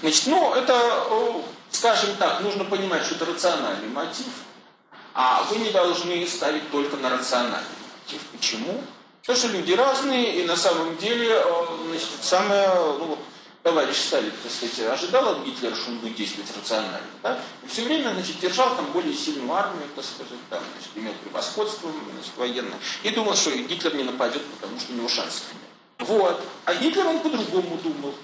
Значит, 0.00 0.26
ну, 0.28 0.54
это, 0.54 1.42
скажем 1.70 2.16
так, 2.16 2.40
нужно 2.40 2.64
понимать, 2.64 3.04
что 3.04 3.16
это 3.16 3.26
рациональный 3.26 3.88
мотив, 3.88 4.32
а 5.14 5.42
вы 5.50 5.56
не 5.56 5.70
должны 5.70 6.26
ставить 6.26 6.70
только 6.70 6.96
на 6.96 7.10
рациональный 7.10 7.66
мотив. 8.00 8.22
Почему? 8.32 8.82
Потому 9.20 9.38
что 9.38 9.48
люди 9.48 9.72
разные, 9.72 10.40
и 10.40 10.46
на 10.46 10.56
самом 10.56 10.96
деле, 10.96 11.44
значит, 11.88 12.08
самое, 12.22 12.68
ну, 12.74 13.04
вот, 13.04 13.18
товарищ 13.62 13.96
Сталин, 13.96 14.32
так 14.42 14.52
сказать, 14.52 14.80
ожидал 14.88 15.28
от 15.28 15.44
Гитлера, 15.44 15.74
что 15.74 15.90
он 15.90 15.98
будет 15.98 16.16
действовать 16.16 16.50
рационально. 16.56 17.00
Да? 17.22 17.40
И 17.62 17.68
все 17.68 17.84
время 17.84 18.12
значит, 18.12 18.40
держал 18.40 18.74
там 18.76 18.86
более 18.92 19.14
сильную 19.14 19.52
армию, 19.52 19.88
так 19.94 20.04
сказать, 20.04 20.32
там, 20.48 20.62
значит, 20.72 20.90
имел 20.96 21.12
превосходство 21.24 21.90
значит, 22.12 22.36
военное. 22.36 22.78
И 23.02 23.10
думал, 23.10 23.34
что 23.34 23.50
Гитлер 23.50 23.94
не 23.94 24.04
нападет, 24.04 24.44
потому 24.46 24.78
что 24.78 24.92
у 24.92 24.96
него 24.96 25.08
шансов 25.08 25.44
нет. 25.52 26.08
Вот. 26.08 26.42
А 26.64 26.74
Гитлер 26.74 27.06
он 27.06 27.20
по-другому 27.20 27.76
думал. 27.82 28.14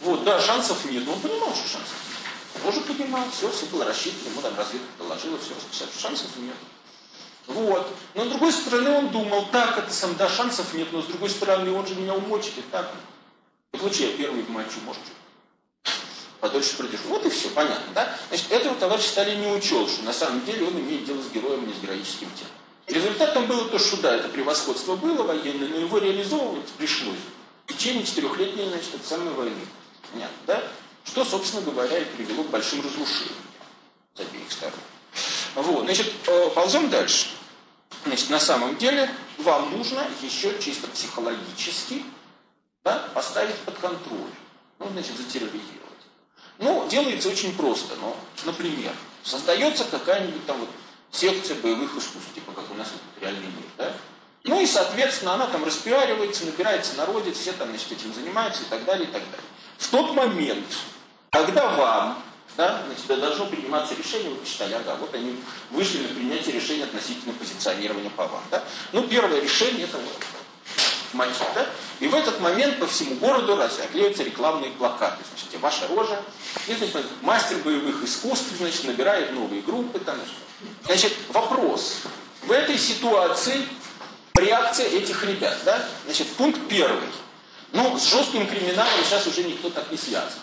Вот, 0.00 0.24
да, 0.24 0.40
шансов 0.40 0.84
нет, 0.86 1.04
но 1.04 1.12
он 1.12 1.20
понимал, 1.20 1.54
что 1.54 1.68
шансов 1.68 1.96
нет. 2.08 2.62
Тоже 2.62 2.80
понимал, 2.80 3.22
все, 3.30 3.50
все 3.50 3.66
было 3.66 3.84
рассчитано, 3.84 4.30
ему 4.30 4.40
там 4.40 4.56
разведка 4.56 4.88
доложила, 4.98 5.38
все 5.38 5.54
расписали, 5.54 5.90
шансов 5.98 6.28
нет. 6.38 6.56
Вот. 7.46 7.86
Но 8.14 8.24
с 8.24 8.28
другой 8.28 8.52
стороны 8.52 8.90
он 8.90 9.08
думал, 9.08 9.46
так, 9.52 9.76
это 9.78 9.92
сам, 9.92 10.16
да, 10.16 10.28
шансов 10.28 10.72
нет, 10.74 10.88
но 10.92 11.02
с 11.02 11.06
другой 11.06 11.30
стороны 11.30 11.72
он 11.72 11.86
же 11.86 11.94
меня 11.94 12.14
умочит, 12.14 12.58
и 12.58 12.62
так. 12.62 12.90
Лучше 13.72 14.02
я 14.02 14.16
первый 14.16 14.42
в 14.42 14.50
матче, 14.50 14.76
может, 14.84 15.00
подольше 16.40 16.76
продержу. 16.76 17.08
Вот 17.08 17.24
и 17.24 17.30
все, 17.30 17.48
понятно, 17.50 17.92
да? 17.94 18.16
Значит, 18.28 18.50
этого 18.50 18.74
товарищ 18.74 19.04
Сталин 19.04 19.40
не 19.40 19.52
учел, 19.52 19.88
что 19.88 20.02
на 20.02 20.12
самом 20.12 20.44
деле 20.44 20.66
он 20.66 20.78
имеет 20.80 21.04
дело 21.04 21.22
с 21.22 21.30
героем, 21.32 21.66
не 21.66 21.72
с 21.72 21.78
героическим 21.78 22.28
телом. 22.34 22.52
Результатом 22.86 23.46
было 23.46 23.68
то, 23.68 23.78
что 23.78 23.98
да, 23.98 24.16
это 24.16 24.28
превосходство 24.28 24.96
было 24.96 25.22
военное, 25.22 25.68
но 25.68 25.76
его 25.76 25.98
реализовывать 25.98 26.66
пришлось 26.76 27.18
в 27.66 27.72
течение 27.72 28.04
четырехлетней, 28.04 28.68
значит, 28.68 28.94
это 28.94 29.06
самой 29.06 29.32
войны. 29.34 29.66
Понятно, 30.12 30.36
да? 30.46 30.62
Что, 31.04 31.24
собственно 31.24 31.62
говоря, 31.62 31.98
и 31.98 32.04
привело 32.04 32.42
к 32.42 32.50
большим 32.50 32.80
разрушениям 32.80 33.34
с 34.14 34.20
обеих 34.20 34.50
сторон. 34.50 34.80
Вот, 35.54 35.84
значит, 35.84 36.12
э, 36.26 36.50
ползем 36.54 36.90
дальше. 36.90 37.28
Значит, 38.04 38.30
на 38.30 38.40
самом 38.40 38.76
деле 38.76 39.10
вам 39.38 39.76
нужно 39.76 40.04
еще 40.22 40.58
чисто 40.58 40.88
психологически 40.88 42.04
да, 42.84 43.08
поставить 43.14 43.56
под 43.56 43.78
контроль, 43.78 44.30
ну, 44.78 44.88
значит, 44.90 45.16
затерроризировать. 45.16 45.80
Ну, 46.58 46.86
делается 46.88 47.28
очень 47.28 47.56
просто, 47.56 47.94
но, 47.96 48.16
например, 48.44 48.92
создается 49.22 49.84
какая-нибудь 49.84 50.46
там 50.46 50.58
вот 50.58 50.68
секция 51.10 51.56
боевых 51.56 51.90
искусств, 51.96 52.34
типа 52.34 52.52
как 52.52 52.70
у 52.70 52.74
нас 52.74 52.88
вот, 52.92 53.22
реальный 53.22 53.46
мир, 53.46 53.66
да? 53.76 53.92
Ну 54.44 54.60
и, 54.60 54.66
соответственно, 54.66 55.34
она 55.34 55.46
там 55.46 55.64
распиаривается, 55.64 56.46
набирается 56.46 56.96
народец, 56.96 57.36
все 57.36 57.52
там, 57.52 57.68
значит, 57.68 57.92
этим 57.92 58.14
занимаются 58.14 58.62
и 58.62 58.66
так 58.66 58.84
далее, 58.84 59.06
и 59.06 59.12
так 59.12 59.22
далее. 59.22 59.46
В 59.76 59.88
тот 59.88 60.14
момент, 60.14 60.66
когда 61.30 61.68
вам, 61.68 62.22
да, 62.56 62.82
значит, 62.86 63.20
должно 63.20 63.46
приниматься 63.46 63.94
решение, 63.94 64.30
вы 64.30 64.36
посчитали, 64.36 64.74
ага, 64.74 64.96
вот 64.96 65.14
они 65.14 65.38
вышли 65.70 66.02
на 66.02 66.08
принятие 66.08 66.54
решения 66.54 66.84
относительно 66.84 67.34
позиционирования 67.34 68.10
по 68.10 68.26
вам, 68.26 68.42
да? 68.50 68.64
Ну, 68.92 69.06
первое 69.06 69.40
решение 69.40 69.84
это 69.84 69.98
вот 69.98 70.24
мальчик? 71.14 71.46
И 72.00 72.08
в 72.08 72.14
этот 72.14 72.40
момент 72.40 72.78
по 72.78 72.86
всему 72.86 73.16
городу 73.16 73.56
разоклеются 73.56 74.22
рекламные 74.22 74.70
плакаты. 74.72 75.22
Значит, 75.30 75.60
ваша 75.60 75.88
рожа. 75.88 76.22
И, 76.66 76.74
значит, 76.74 77.06
мастер 77.22 77.58
боевых 77.58 78.02
искусств, 78.04 78.48
значит, 78.58 78.84
набирает 78.84 79.32
новые 79.32 79.62
группы. 79.62 79.98
Там, 80.00 80.16
значит, 80.84 81.12
вопрос. 81.28 81.98
В 82.42 82.52
этой 82.52 82.78
ситуации 82.78 83.66
реакция 84.34 84.86
этих 84.86 85.24
ребят, 85.24 85.58
да? 85.64 85.84
Значит, 86.06 86.28
пункт 86.28 86.60
первый. 86.68 87.08
Ну, 87.72 87.98
с 87.98 88.04
жестким 88.04 88.46
криминалом 88.46 89.04
сейчас 89.04 89.26
уже 89.26 89.44
никто 89.44 89.70
так 89.70 89.90
не 89.90 89.96
связан. 89.96 90.40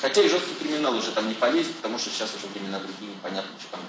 Хотя 0.00 0.22
и 0.22 0.28
жесткий 0.28 0.54
криминал 0.54 0.94
уже 0.94 1.10
там 1.12 1.28
не 1.28 1.34
полезет, 1.34 1.74
потому 1.76 1.98
что 1.98 2.10
сейчас 2.10 2.30
уже 2.34 2.46
времена 2.48 2.78
другие, 2.78 3.12
непонятно, 3.12 3.50
что 3.58 3.70
там 3.70 3.80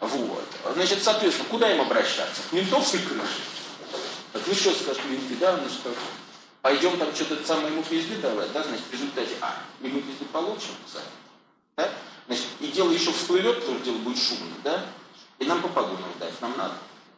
Вот. 0.00 0.44
Значит, 0.74 1.02
соответственно, 1.02 1.48
куда 1.48 1.72
им 1.72 1.80
обращаться? 1.80 2.42
К 2.50 2.52
ментовской 2.52 3.00
крыше. 3.00 3.40
Вы 4.46 4.54
что 4.54 4.72
скажете, 4.72 5.02
да, 5.40 5.56
ну 5.56 5.68
что, 5.68 5.92
пойдем 6.62 6.96
там 6.98 7.12
что-то 7.12 7.44
самое 7.44 7.72
ему 7.72 7.82
пизды 7.82 8.16
давать, 8.18 8.52
да, 8.52 8.62
значит, 8.62 8.84
в 8.88 8.92
результате, 8.92 9.34
а, 9.40 9.56
мы 9.80 9.88
ему 9.88 10.00
пизды 10.02 10.24
получим, 10.26 10.70
сами, 10.86 11.04
да, 11.76 11.90
значит, 12.28 12.46
и 12.60 12.68
дело 12.68 12.92
еще 12.92 13.12
всплывет, 13.12 13.58
потому 13.58 13.78
что 13.78 13.86
дело 13.86 13.98
будет 13.98 14.18
шумно, 14.22 14.54
да, 14.62 14.86
и 15.40 15.46
нам 15.46 15.60
по 15.62 15.68
погонам 15.68 16.12
дать, 16.20 16.40
нам 16.40 16.56
надо. 16.56 16.74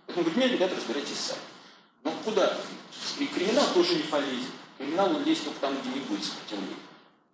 Поэтому 0.06 0.24
говорит, 0.24 0.42
нет, 0.42 0.52
ребята, 0.52 0.74
разбирайтесь 0.74 1.18
сами. 1.18 1.40
Ну, 2.02 2.12
куда? 2.24 2.56
И 3.18 3.26
криминал 3.26 3.66
тоже 3.74 3.96
не 3.96 4.04
полезет. 4.04 4.48
Криминал 4.78 5.14
он 5.14 5.22
лезет 5.24 5.44
только 5.44 5.60
там, 5.60 5.78
где 5.78 5.90
не 5.90 6.00
будет 6.00 6.24
сопротивления. 6.24 6.76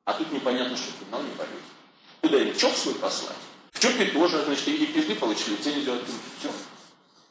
А 0.05 0.15
тут 0.15 0.33
непонятно, 0.33 0.77
что 0.77 0.91
криминал 0.99 1.23
не 1.23 1.31
полезет. 1.37 1.63
Куда 2.21 2.39
им 2.39 2.57
ЧОП 2.57 2.77
свой 2.77 2.95
послать? 2.97 3.37
В 3.71 3.79
ЧОПе 3.79 4.07
тоже, 4.07 4.45
значит, 4.45 4.67
и 4.67 4.87
пизды 4.87 5.15
получили, 5.15 5.57
лицензию 5.57 5.95
от 5.95 6.03
все. 6.39 6.51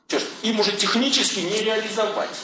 Что 0.08 0.20
ж, 0.20 0.24
им 0.44 0.60
уже 0.60 0.72
технически 0.78 1.40
не 1.40 1.62
реализовать 1.62 2.38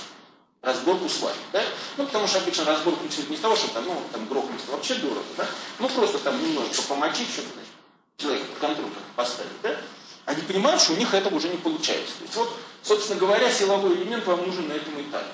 разборку 0.62 1.08
с 1.08 1.20
вами, 1.22 1.38
да? 1.54 1.64
Ну, 1.98 2.06
потому 2.06 2.28
что 2.28 2.40
обычно 2.40 2.66
разборку 2.66 3.04
начинают 3.04 3.30
не 3.30 3.38
с 3.38 3.40
того, 3.40 3.56
что 3.56 3.68
там, 3.70 3.86
ну, 3.86 4.02
там 4.12 4.28
грохнуть 4.28 4.62
вообще 4.68 4.96
дорого, 4.96 5.26
да? 5.38 5.48
Ну, 5.80 5.90
просто 5.90 6.18
там 6.20 6.42
немножко 6.42 6.82
помочить, 6.84 7.30
чтобы, 7.30 7.48
значит, 7.54 7.72
человека 8.18 8.46
под 8.48 8.60
контроль 8.60 8.92
поставить, 9.16 9.62
да? 9.64 9.78
Они 10.26 10.42
понимают, 10.44 10.82
что 10.82 10.94
у 10.94 10.98
них 10.98 11.14
это 11.14 11.34
уже 11.34 11.50
не 11.50 11.58
получается. 11.58 12.16
То 12.18 12.24
есть 12.24 12.36
вот, 12.36 12.56
собственно 12.84 13.20
говоря, 13.20 13.52
силовой 13.52 13.96
элемент 13.96 14.26
вам 14.26 14.46
нужен 14.46 14.68
на 14.68 14.74
этом 14.74 15.02
этапе, 15.02 15.32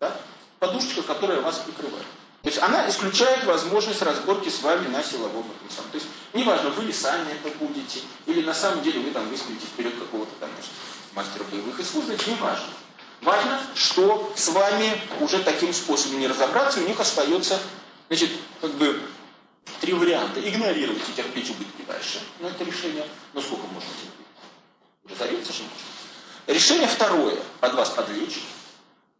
да? 0.00 0.16
Подушечка, 0.58 1.02
которая 1.02 1.40
вас 1.40 1.58
прикрывает. 1.58 2.06
То 2.42 2.48
есть 2.48 2.62
она 2.62 2.88
исключает 2.88 3.44
возможность 3.44 4.00
разборки 4.00 4.48
с 4.48 4.62
вами 4.62 4.88
на 4.88 5.02
силовом 5.02 5.44
этом 5.44 5.84
То 5.90 5.98
есть 5.98 6.06
неважно, 6.32 6.70
вы 6.70 6.84
ли 6.84 6.92
сами 6.92 7.28
это 7.32 7.54
будете, 7.58 8.00
или 8.24 8.42
на 8.42 8.54
самом 8.54 8.82
деле 8.82 9.00
вы 9.00 9.10
там 9.10 9.28
выставите 9.28 9.66
вперед 9.66 9.92
какого-то 9.98 10.32
там, 10.40 10.48
значит, 10.54 10.72
мастера 11.12 11.44
боевых 11.50 11.78
искусств, 11.78 12.06
значит, 12.06 12.28
не 12.28 12.36
важно. 13.22 13.60
Что 13.74 14.32
с 14.36 14.48
вами 14.48 15.00
уже 15.20 15.38
таким 15.40 15.72
способом 15.72 16.20
не 16.20 16.26
разобраться, 16.26 16.80
у 16.80 16.86
них 16.86 16.98
остается, 16.98 17.58
значит, 18.08 18.30
как 18.60 18.72
бы 18.72 19.00
три 19.80 19.92
варианта. 19.92 20.40
Игнорировать 20.40 21.08
и 21.08 21.12
терпеть 21.12 21.50
убытки 21.50 21.82
дальше. 21.86 22.20
Но 22.40 22.48
это 22.48 22.64
решение, 22.64 23.06
ну 23.32 23.40
сколько 23.40 23.66
можно 23.66 23.88
терпеть? 23.90 25.18
Разориться 25.18 25.52
же 25.52 25.62
можно. 25.62 26.54
Решение 26.54 26.88
второе. 26.88 27.36
Под 27.60 27.74
вас 27.74 27.90
подвлечь. 27.90 28.42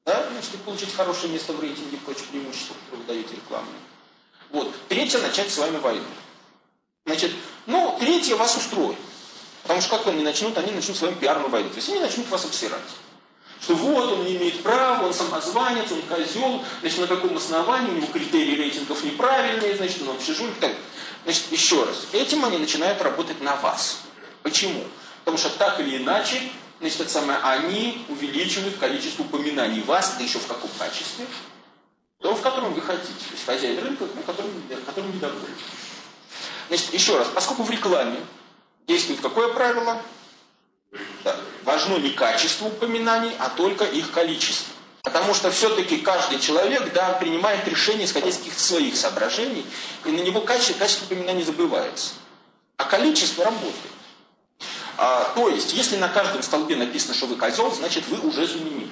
Да? 0.05 0.29
Значит, 0.33 0.51
получить 0.65 0.95
хорошее 0.95 1.33
место 1.33 1.53
в 1.53 1.61
рейтинге, 1.61 1.97
прочие 1.99 2.27
преимущества, 2.31 2.75
которые 2.85 3.01
вы 3.01 3.07
даете 3.07 3.37
рекламные. 3.37 3.81
Вот. 4.51 4.75
Третье, 4.89 5.19
начать 5.19 5.51
с 5.51 5.59
вами 5.59 5.77
войну. 5.79 6.05
Значит, 7.07 7.33
ну, 7.67 7.97
третье 8.01 8.37
вас 8.37 8.57
устроит. 8.57 8.99
Потому 9.63 9.81
что 9.81 9.97
как 9.97 10.07
они 10.09 10.25
начнут? 10.25 10.57
Они 10.59 10.73
начнут 10.73 10.97
с 10.97 11.03
вами 11.03 11.15
пиарную 11.15 11.51
войну. 11.51 11.69
То 11.71 11.77
есть 11.77 11.89
они 11.89 12.01
начнут 12.01 12.29
вас 12.29 12.45
обсирать. 12.45 12.81
Что 13.61 13.75
вот, 13.75 14.13
он 14.13 14.25
не 14.25 14.37
имеет 14.37 14.63
права, 14.63 15.07
он 15.07 15.13
самозванец, 15.13 15.93
он 15.93 16.03
козел, 16.03 16.65
значит, 16.81 16.99
на 16.99 17.07
каком 17.07 17.37
основании, 17.37 17.91
у 17.91 17.95
него 17.97 18.07
критерии 18.07 18.57
рейтингов 18.57 19.05
неправильные, 19.05 19.77
значит, 19.77 20.01
он 20.03 20.09
вообще 20.09 20.33
жулик. 20.33 20.59
Так. 20.61 20.73
Значит, 21.25 21.53
еще 21.53 21.85
раз, 21.85 22.07
этим 22.13 22.45
они 22.45 22.57
начинают 22.57 23.03
работать 23.03 23.41
на 23.43 23.57
вас. 23.57 24.01
Почему? 24.43 24.83
Потому 25.25 25.37
что 25.37 25.51
так 25.51 25.79
или 25.81 25.99
иначе, 25.99 26.41
значит, 26.81 27.03
это 27.03 27.11
самое, 27.11 27.39
они 27.43 28.07
увеличивают 28.09 28.79
количество 28.79 29.23
упоминаний 29.23 29.83
вас, 29.83 30.15
да 30.17 30.25
еще 30.25 30.39
в 30.39 30.47
каком 30.47 30.71
качестве? 30.79 31.27
То, 32.21 32.35
в 32.35 32.41
котором 32.41 32.73
вы 32.73 32.81
хотите. 32.81 33.13
То 33.13 33.33
есть 33.33 33.45
хозяин 33.45 33.79
рынка, 33.79 34.07
которым, 34.27 34.51
которым 34.87 35.15
недоволен. 35.15 35.55
Значит, 36.69 36.95
еще 36.95 37.19
раз, 37.19 37.29
поскольку 37.35 37.65
в 37.65 37.71
рекламе 37.71 38.21
действует 38.87 39.21
какое 39.21 39.53
правило? 39.53 40.01
Важно 41.71 41.99
не 41.99 42.11
качество 42.11 42.67
упоминаний, 42.67 43.31
а 43.39 43.49
только 43.49 43.85
их 43.85 44.11
количество. 44.11 44.75
Потому 45.03 45.35
что 45.35 45.53
все-таки 45.53 45.99
каждый 45.99 46.41
человек 46.41 46.93
да, 46.93 47.11
принимает 47.11 47.67
решение, 47.69 48.07
исходя 48.07 48.29
из 48.29 48.39
каких-то 48.39 48.61
своих 48.61 48.97
соображений, 48.97 49.65
и 50.05 50.11
на 50.11 50.19
него 50.19 50.41
качество, 50.41 50.81
качество 50.81 51.05
упоминаний 51.05 51.45
забывается. 51.45 52.15
А 52.77 52.87
количество 52.87 53.45
работает. 53.45 53.93
А, 54.97 55.33
то 55.37 55.49
есть, 55.49 55.73
если 55.75 55.97
на 55.97 56.09
каждом 56.09 56.43
столбе 56.43 56.75
написано, 56.75 57.15
что 57.15 57.27
вы 57.27 57.37
козел, 57.37 57.71
значит 57.71 58.05
вы 58.09 58.19
уже 58.19 58.49
знаменит. 58.49 58.91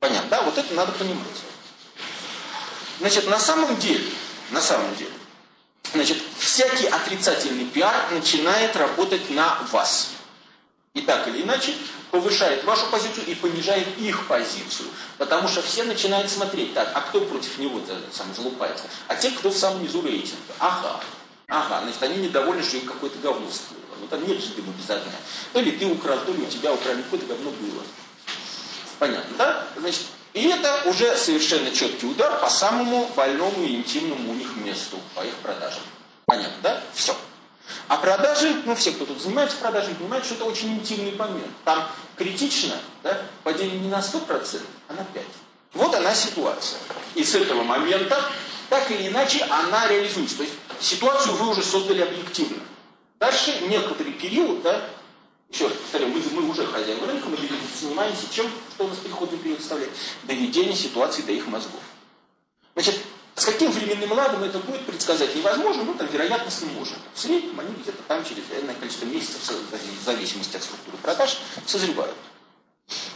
Понятно, 0.00 0.30
да? 0.30 0.42
Вот 0.42 0.56
это 0.56 0.72
надо 0.72 0.92
понимать. 0.92 1.26
Значит, 3.00 3.28
на 3.28 3.38
самом 3.38 3.76
деле, 3.76 4.10
на 4.50 4.62
самом 4.62 4.96
деле, 4.96 5.12
значит, 5.92 6.16
всякий 6.38 6.86
отрицательный 6.86 7.66
пиар 7.66 8.12
начинает 8.12 8.74
работать 8.76 9.28
на 9.28 9.58
вас. 9.70 10.12
И 10.98 11.02
так 11.02 11.28
или 11.28 11.42
иначе 11.42 11.74
повышает 12.10 12.64
вашу 12.64 12.86
позицию 12.86 13.26
и 13.28 13.34
понижает 13.36 13.86
их 13.98 14.26
позицию. 14.26 14.88
Потому 15.16 15.46
что 15.46 15.62
все 15.62 15.84
начинают 15.84 16.28
смотреть, 16.28 16.74
так, 16.74 16.90
а 16.92 17.02
кто 17.02 17.20
против 17.20 17.56
него 17.58 17.80
сам 18.10 18.34
залупается? 18.34 18.84
А 19.06 19.14
те, 19.14 19.30
кто 19.30 19.50
в 19.50 19.56
самом 19.56 19.84
низу 19.84 20.02
рейтинга. 20.02 20.54
Ага. 20.58 21.00
Ага, 21.46 21.82
значит, 21.84 22.02
они 22.02 22.16
недовольны, 22.16 22.64
что 22.64 22.78
им 22.78 22.86
какое-то 22.86 23.16
говно 23.20 23.48
всплыло. 23.48 23.94
Ну 24.00 24.08
там 24.08 24.26
нет 24.26 24.42
же 24.42 24.48
дыма 24.54 24.72
без 24.76 24.90
огня. 24.90 25.12
То 25.52 25.60
ли 25.60 25.70
ты 25.70 25.86
украл, 25.86 26.18
то 26.26 26.32
ли 26.32 26.42
у 26.42 26.46
тебя 26.46 26.72
украли, 26.72 27.00
какое-то 27.02 27.26
говно 27.26 27.50
было. 27.52 27.82
Понятно, 28.98 29.36
да? 29.38 29.66
Значит, 29.76 30.02
и 30.34 30.48
это 30.48 30.82
уже 30.86 31.16
совершенно 31.16 31.70
четкий 31.70 32.06
удар 32.06 32.40
по 32.40 32.50
самому 32.50 33.08
больному 33.14 33.64
и 33.64 33.76
интимному 33.76 34.32
у 34.32 34.34
них 34.34 34.48
месту, 34.56 34.98
по 35.14 35.20
их 35.20 35.34
продажам. 35.36 35.82
Понятно, 36.26 36.56
да? 36.60 36.82
Все. 36.92 37.14
А 37.88 37.96
продажи, 37.96 38.62
ну 38.64 38.74
все, 38.74 38.92
кто 38.92 39.06
тут 39.06 39.20
занимается 39.20 39.56
продажами, 39.58 39.94
понимают, 39.94 40.24
что 40.24 40.34
это 40.34 40.44
очень 40.44 40.74
интимный 40.74 41.12
момент. 41.12 41.50
Там 41.64 41.88
критично, 42.16 42.74
да, 43.02 43.22
падение 43.44 43.78
не 43.78 43.88
на 43.88 44.00
100%, 44.00 44.60
а 44.88 44.92
на 44.92 45.00
5%. 45.00 45.04
Вот 45.74 45.94
она 45.94 46.14
ситуация. 46.14 46.78
И 47.14 47.24
с 47.24 47.34
этого 47.34 47.62
момента, 47.62 48.22
так 48.68 48.90
или 48.90 49.08
иначе, 49.08 49.44
она 49.44 49.86
реализуется. 49.88 50.38
То 50.38 50.42
есть 50.42 50.54
ситуацию 50.80 51.34
вы 51.34 51.50
уже 51.50 51.62
создали 51.62 52.02
объективно. 52.02 52.62
Дальше 53.18 53.54
некоторый 53.68 54.12
период, 54.12 54.62
да, 54.62 54.82
еще 55.50 55.66
раз 55.66 55.76
повторяю, 55.76 56.12
мы, 56.12 56.22
мы 56.32 56.50
уже 56.50 56.66
хозяин 56.66 57.02
рынка, 57.04 57.28
мы 57.28 57.36
занимаемся 57.80 58.26
чем, 58.30 58.50
что 58.74 58.84
у 58.84 58.88
нас 58.88 58.98
переходный 58.98 59.38
период 59.38 59.60
составляет? 59.60 59.92
Доведение 60.24 60.76
ситуации 60.76 61.22
до 61.22 61.32
их 61.32 61.46
мозгов. 61.46 61.80
Значит, 62.74 63.00
каким 63.52 63.70
временным 63.70 64.12
ладом 64.12 64.44
это 64.44 64.58
будет 64.58 64.84
предсказать 64.84 65.34
невозможно, 65.34 65.84
но 65.84 65.94
там 65.94 66.06
вероятностно 66.08 66.68
можно. 66.68 66.96
В 67.14 67.18
среднем 67.18 67.58
они 67.58 67.74
где-то 67.74 68.02
там 68.06 68.22
через 68.24 68.44
энное 68.50 68.74
количество 68.74 69.06
месяцев, 69.06 69.40
в 69.70 70.04
зависимости 70.04 70.56
от 70.56 70.62
структуры 70.62 70.98
продаж, 70.98 71.38
созревают. 71.66 72.14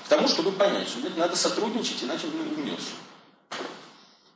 К 0.05 0.09
тому, 0.09 0.29
чтобы 0.29 0.53
понять, 0.53 0.89
что 0.89 1.01
где-то 1.01 1.19
надо 1.19 1.37
сотрудничать, 1.37 2.03
иначе 2.03 2.27
мы 2.27 2.55
умнется. 2.55 2.93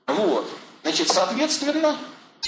Вот. 0.07 0.49
Значит, 0.83 1.09
соответственно, 1.09 1.97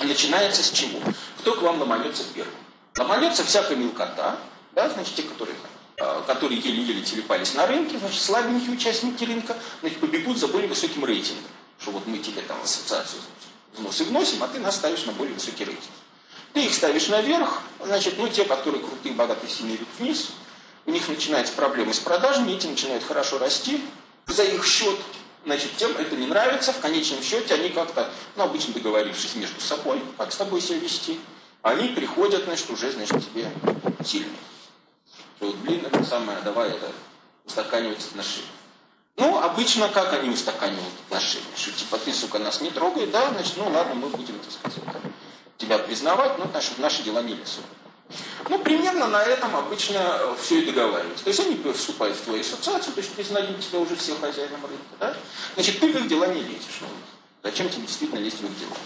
начинается 0.00 0.62
с 0.62 0.70
чего? 0.70 1.00
Кто 1.38 1.54
к 1.54 1.62
вам 1.62 1.80
ломанется 1.80 2.24
первым? 2.34 2.54
Ломанется 2.96 3.44
всякая 3.44 3.76
мелкота, 3.76 4.38
да, 4.74 4.90
значит, 4.90 5.14
те, 5.14 5.22
которые, 5.22 5.56
а, 6.00 6.22
которые 6.22 6.60
еле-еле 6.60 7.02
телепались 7.02 7.54
на 7.54 7.66
рынке, 7.66 7.98
значит, 7.98 8.20
слабенькие 8.20 8.72
участники 8.72 9.24
рынка, 9.24 9.56
значит, 9.80 10.00
побегут 10.00 10.38
за 10.38 10.48
более 10.48 10.68
высоким 10.68 11.04
рейтингом 11.04 11.50
что 11.80 11.92
вот 11.92 12.06
мы 12.06 12.18
тебе 12.18 12.42
там 12.42 12.60
ассоциацию 12.62 13.22
взносы 13.72 14.04
вносим, 14.04 14.42
а 14.42 14.48
ты 14.48 14.58
нас 14.58 14.76
ставишь 14.76 15.04
на 15.06 15.12
более 15.12 15.34
высокий 15.34 15.64
рейтинг. 15.64 15.92
Ты 16.52 16.64
их 16.64 16.74
ставишь 16.74 17.08
наверх, 17.08 17.62
значит, 17.84 18.14
ну 18.18 18.28
те, 18.28 18.44
которые 18.44 18.82
крутые, 18.82 19.14
богатые 19.14 19.50
семьи 19.50 19.76
идут 19.76 19.88
вниз, 19.98 20.30
у 20.86 20.90
них 20.90 21.06
начинаются 21.08 21.52
проблемы 21.52 21.92
с 21.92 21.98
продажами, 21.98 22.52
эти 22.52 22.66
начинают 22.66 23.04
хорошо 23.04 23.38
расти 23.38 23.82
за 24.26 24.42
их 24.44 24.66
счет, 24.66 24.98
значит, 25.44 25.76
тем 25.76 25.92
это 25.96 26.16
не 26.16 26.26
нравится, 26.26 26.72
в 26.72 26.80
конечном 26.80 27.22
счете 27.22 27.54
они 27.54 27.68
как-то, 27.68 28.10
ну, 28.36 28.44
обычно 28.44 28.74
договорившись 28.74 29.34
между 29.36 29.60
собой, 29.60 30.02
как 30.16 30.32
с 30.32 30.36
тобой 30.36 30.60
себя 30.60 30.78
вести, 30.78 31.20
они 31.62 31.88
приходят, 31.88 32.44
значит, 32.44 32.70
уже, 32.70 32.90
значит, 32.92 33.24
тебе 33.30 33.50
сильно. 34.04 34.34
Что 35.36 35.46
вот, 35.46 35.56
блин, 35.56 35.84
это 35.84 36.02
самое, 36.04 36.38
давай 36.42 36.70
это, 36.70 36.90
устаканивать 37.44 38.00
отношения. 38.00 38.57
Ну, 39.18 39.36
обычно 39.40 39.88
как 39.88 40.12
они 40.12 40.30
устаканивают 40.30 40.94
отношения? 41.06 41.44
Что 41.56 41.72
типа 41.72 41.98
ты, 41.98 42.12
сука, 42.12 42.38
нас 42.38 42.60
не 42.60 42.70
трогай, 42.70 43.06
да, 43.08 43.30
значит, 43.30 43.54
ну 43.56 43.68
ладно, 43.68 43.94
мы 43.94 44.08
будем, 44.08 44.38
так 44.38 44.52
сказать, 44.52 45.02
тебя 45.56 45.78
признавать, 45.78 46.38
но 46.38 46.46
значит, 46.46 46.78
наши 46.78 47.02
дела 47.02 47.20
не 47.22 47.34
лезут. 47.34 47.64
Ну, 48.48 48.58
примерно 48.60 49.08
на 49.08 49.22
этом 49.22 49.54
обычно 49.56 50.34
все 50.40 50.60
и 50.60 50.64
договариваются. 50.64 51.24
То 51.24 51.30
есть 51.30 51.40
они 51.40 51.60
вступают 51.72 52.16
в 52.16 52.22
твою 52.22 52.40
ассоциацию, 52.40 52.94
то 52.94 53.00
есть 53.00 53.12
признают 53.12 53.60
тебя 53.60 53.80
уже 53.80 53.96
все 53.96 54.14
хозяином 54.14 54.64
рынка, 54.64 54.94
да? 55.00 55.16
Значит, 55.54 55.80
ты 55.80 55.92
в 55.92 55.96
их 55.96 56.08
дела 56.08 56.28
не 56.28 56.40
лезешь. 56.40 56.78
Ну, 56.80 56.86
зачем 57.42 57.68
тебе 57.68 57.82
действительно 57.82 58.20
лезть 58.20 58.40
в 58.40 58.44
их 58.44 58.58
дела? 58.58 58.76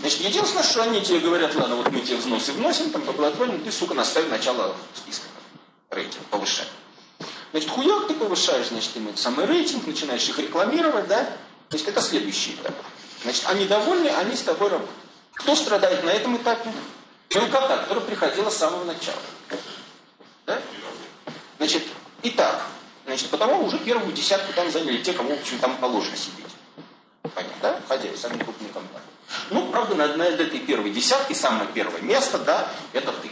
Значит, 0.00 0.20
единственное, 0.20 0.64
что 0.64 0.82
они 0.82 1.02
тебе 1.02 1.20
говорят, 1.20 1.54
ладно, 1.54 1.76
вот 1.76 1.92
мы 1.92 2.00
тебе 2.00 2.16
взносы 2.16 2.52
вносим, 2.52 2.90
там, 2.90 3.02
по 3.02 3.12
ты, 3.12 3.70
сука, 3.70 3.94
наставь 3.94 4.28
начало 4.28 4.74
списка, 4.94 5.26
рейтинг, 5.90 6.24
повышай. 6.30 6.66
Значит, 7.50 7.70
хуяк 7.70 8.08
ты 8.08 8.14
повышаешь, 8.14 8.68
значит, 8.68 8.96
им 8.96 9.16
самый 9.16 9.46
рейтинг, 9.46 9.86
начинаешь 9.86 10.28
их 10.28 10.38
рекламировать, 10.38 11.08
да? 11.08 11.24
То 11.68 11.76
есть 11.76 11.88
это 11.88 12.00
следующий 12.00 12.52
этап. 12.52 12.74
Значит, 13.22 13.44
они 13.46 13.66
довольны, 13.66 14.08
они 14.08 14.36
с 14.36 14.42
тобой 14.42 14.68
работают. 14.68 14.96
Кто 15.34 15.54
страдает 15.54 16.04
на 16.04 16.10
этом 16.10 16.36
этапе? 16.36 16.70
Мелкота, 17.34 17.78
которая 17.78 18.04
приходила 18.04 18.50
с 18.50 18.56
самого 18.56 18.84
начала. 18.84 19.18
Да? 20.46 20.60
Значит, 21.58 21.84
итак, 22.22 22.66
значит, 23.06 23.28
потому 23.28 23.64
уже 23.64 23.78
первую 23.78 24.12
десятку 24.12 24.52
там 24.52 24.70
заняли 24.70 25.02
те, 25.02 25.12
кому, 25.12 25.34
в 25.36 25.40
общем, 25.40 25.58
там 25.58 25.76
положено 25.76 26.16
сидеть. 26.16 26.46
Понятно, 27.22 27.56
да? 27.60 27.80
Хозяин, 27.88 28.16
самые 28.16 28.44
крупные 28.44 28.72
компании. 28.72 29.08
Ну, 29.50 29.70
правда, 29.70 29.94
на, 29.94 30.16
на 30.16 30.22
этой 30.22 30.60
первой 30.60 30.90
десятке 30.90 31.34
самое 31.34 31.68
первое 31.72 32.00
место, 32.00 32.38
да, 32.38 32.70
это 32.92 33.12
ты. 33.12 33.30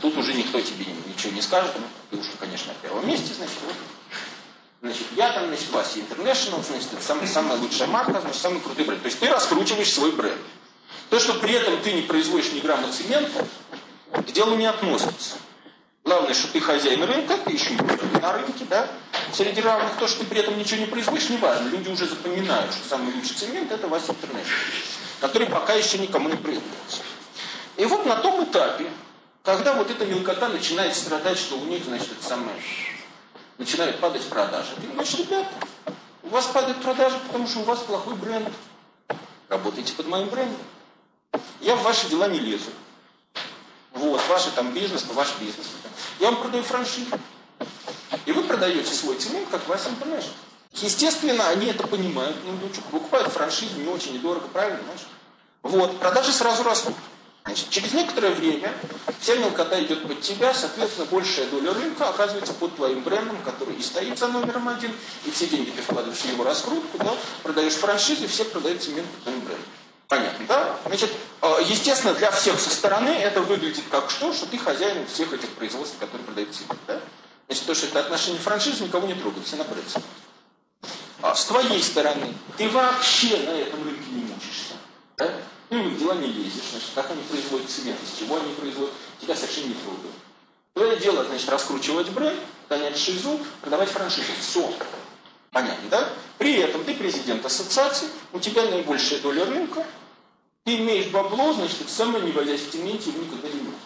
Тут 0.00 0.16
уже 0.16 0.32
никто 0.34 0.60
тебе 0.60 0.86
ничего 1.20 1.34
не 1.34 1.42
скажет, 1.42 1.72
ну, 1.76 1.84
ты 2.10 2.16
уж, 2.16 2.26
конечно, 2.38 2.72
на 2.72 2.78
первом 2.78 3.06
месте, 3.06 3.34
значит, 3.34 3.56
вот. 3.66 3.74
Значит, 4.82 5.06
я 5.14 5.30
там, 5.32 5.48
значит, 5.48 5.70
Вася 5.70 5.98
International, 5.98 6.64
значит, 6.64 6.88
это 6.94 7.02
самая, 7.02 7.26
самая 7.26 7.58
лучшая 7.58 7.88
марка, 7.88 8.18
значит, 8.20 8.40
самый 8.40 8.60
крутой 8.60 8.86
бренд. 8.86 9.02
То 9.02 9.08
есть 9.08 9.20
ты 9.20 9.28
раскручиваешь 9.28 9.92
свой 9.92 10.12
бренд. 10.12 10.40
То, 11.10 11.20
что 11.20 11.34
при 11.34 11.52
этом 11.52 11.78
ты 11.82 11.92
не 11.92 12.02
производишь 12.02 12.52
ни 12.52 12.60
грамма 12.60 12.90
цемента, 12.90 13.46
к 14.12 14.32
делу 14.32 14.56
не 14.56 14.64
относится. 14.64 15.36
Главное, 16.04 16.32
что 16.32 16.48
ты 16.48 16.60
хозяин 16.60 17.02
рынка, 17.04 17.36
ты 17.44 17.52
еще 17.52 17.74
на 18.22 18.32
рынке, 18.32 18.64
да, 18.70 18.88
среди 19.34 19.60
равных. 19.60 19.92
То, 19.98 20.08
что 20.08 20.20
ты 20.20 20.24
при 20.24 20.40
этом 20.40 20.58
ничего 20.58 20.80
не 20.80 20.86
производишь, 20.86 21.28
не 21.28 21.36
важно. 21.36 21.68
Люди 21.68 21.90
уже 21.90 22.06
запоминают, 22.06 22.72
что 22.72 22.88
самый 22.88 23.14
лучший 23.14 23.36
цемент– 23.36 23.70
это 23.72 23.86
Вася 23.86 24.12
International, 24.12 24.46
который 25.20 25.48
пока 25.48 25.74
еще 25.74 25.98
никому 25.98 26.30
не 26.30 26.36
производится. 26.36 27.02
И 27.76 27.84
вот 27.84 28.06
на 28.06 28.16
том 28.16 28.42
этапе, 28.44 28.90
когда 29.42 29.74
вот 29.74 29.90
эта 29.90 30.04
мелкота 30.06 30.48
начинает 30.48 30.94
страдать, 30.94 31.38
что 31.38 31.56
у 31.56 31.64
них, 31.64 31.84
значит, 31.84 32.12
это 32.12 32.26
самое, 32.26 32.56
начинают 33.58 33.98
падать 34.00 34.24
продажи. 34.28 34.70
Ты 34.80 34.86
говоришь, 34.86 35.14
ребята, 35.14 35.50
у 36.22 36.28
вас 36.28 36.46
падают 36.46 36.80
продажи, 36.82 37.18
потому 37.26 37.46
что 37.46 37.60
у 37.60 37.64
вас 37.64 37.80
плохой 37.80 38.14
бренд. 38.14 38.48
Работайте 39.48 39.92
под 39.94 40.06
моим 40.06 40.28
брендом. 40.28 40.60
Я 41.60 41.76
в 41.76 41.82
ваши 41.82 42.08
дела 42.08 42.28
не 42.28 42.38
лезу. 42.38 42.70
Вот, 43.92 44.20
ваши 44.28 44.50
там 44.52 44.72
бизнес, 44.72 45.04
ваш 45.12 45.34
бизнес. 45.40 45.66
Я 46.20 46.30
вам 46.30 46.40
продаю 46.40 46.62
франшизу. 46.62 47.18
И 48.26 48.32
вы 48.32 48.42
продаете 48.44 48.92
свой 48.92 49.16
цемент, 49.16 49.48
как 49.50 49.66
Вася 49.68 49.88
Интернешнл. 49.88 50.30
Естественно, 50.72 51.48
они 51.48 51.66
это 51.66 51.86
понимают. 51.86 52.36
Ну, 52.44 52.52
ну 52.62 52.72
что, 52.72 52.82
покупают 52.82 53.28
франшизу 53.32 53.78
не 53.78 53.88
очень 53.88 54.14
недорого, 54.14 54.46
правильно, 54.48 54.80
знаешь? 54.84 55.06
Вот, 55.62 55.98
продажи 55.98 56.32
сразу 56.32 56.62
растут. 56.62 56.94
Значит, 57.50 57.70
через 57.70 57.92
некоторое 57.94 58.30
время 58.30 58.72
вся 59.18 59.34
мелкота 59.34 59.82
идет 59.82 60.06
под 60.06 60.20
тебя, 60.20 60.54
соответственно, 60.54 61.08
большая 61.10 61.46
доля 61.48 61.74
рынка 61.74 62.08
оказывается 62.08 62.54
под 62.54 62.76
твоим 62.76 63.02
брендом, 63.02 63.38
который 63.44 63.74
и 63.74 63.82
стоит 63.82 64.16
за 64.16 64.28
номером 64.28 64.68
один, 64.68 64.92
и 65.24 65.32
все 65.32 65.48
деньги 65.48 65.70
ты 65.70 65.82
вкладываешь 65.82 66.20
в 66.20 66.26
его 66.26 66.44
раскрутку, 66.44 66.96
да, 66.98 67.12
продаешь 67.42 67.72
франшизы, 67.72 68.28
все 68.28 68.44
продают 68.44 68.80
цемент 68.80 69.08
под 69.08 69.22
твоим 69.24 69.40
брендом. 69.40 69.66
Понятно, 70.06 70.46
да? 70.46 70.76
Значит, 70.86 71.10
э, 71.42 71.56
естественно, 71.66 72.14
для 72.14 72.30
всех 72.30 72.60
со 72.60 72.70
стороны 72.70 73.08
это 73.08 73.40
выглядит 73.40 73.82
как 73.90 74.12
что? 74.12 74.32
Что 74.32 74.46
ты 74.46 74.56
хозяин 74.56 75.04
всех 75.08 75.32
этих 75.32 75.48
производств, 75.48 75.96
которые 75.98 76.24
продают 76.24 76.54
цемент, 76.54 76.78
да? 76.86 77.00
Значит, 77.48 77.66
то, 77.66 77.74
что 77.74 77.86
это 77.86 77.98
отношение 77.98 78.40
франшизы, 78.40 78.84
никого 78.84 79.08
не 79.08 79.14
трогает, 79.14 79.44
все 79.44 79.56
на 79.56 79.64
бренд. 79.64 79.86
А 81.20 81.34
с 81.34 81.46
твоей 81.46 81.82
стороны, 81.82 82.32
ты 82.56 82.68
вообще 82.68 83.36
на 83.38 83.50
этом 83.50 83.82
рынке 83.82 84.08
не 84.12 84.22
мучишься. 84.22 84.74
Да? 85.16 85.32
Ну, 85.70 85.88
в 85.88 85.98
дела 85.98 86.14
не 86.14 86.26
лезешь, 86.26 86.70
значит, 86.72 86.90
как 86.96 87.10
они 87.12 87.22
производят 87.22 87.70
цемент, 87.70 87.98
из 88.02 88.18
чего 88.18 88.36
они 88.36 88.52
производят, 88.54 88.92
тебя 89.20 89.36
совершенно 89.36 89.68
не 89.68 89.74
трогают. 89.74 90.14
Твое 90.74 90.96
дело, 90.98 91.24
значит, 91.24 91.48
раскручивать 91.48 92.08
бренд, 92.10 92.38
гонять 92.68 92.98
шизу, 92.98 93.38
продавать 93.60 93.88
франшизу. 93.88 94.32
Все. 94.40 94.72
Понятно, 95.52 95.88
да? 95.88 96.08
При 96.38 96.54
этом 96.54 96.84
ты 96.84 96.94
президент 96.94 97.44
ассоциации, 97.46 98.08
у 98.32 98.40
тебя 98.40 98.64
наибольшая 98.64 99.20
доля 99.20 99.44
рынка, 99.44 99.86
ты 100.64 100.76
имеешь 100.76 101.06
бабло, 101.06 101.52
значит, 101.52 101.78
ты 101.78 101.88
самое 101.88 102.24
не 102.24 102.32
возясь 102.32 102.60
в 102.60 102.74
его 102.74 103.22
никогда 103.22 103.48
не 103.48 103.62
можешь. 103.62 103.80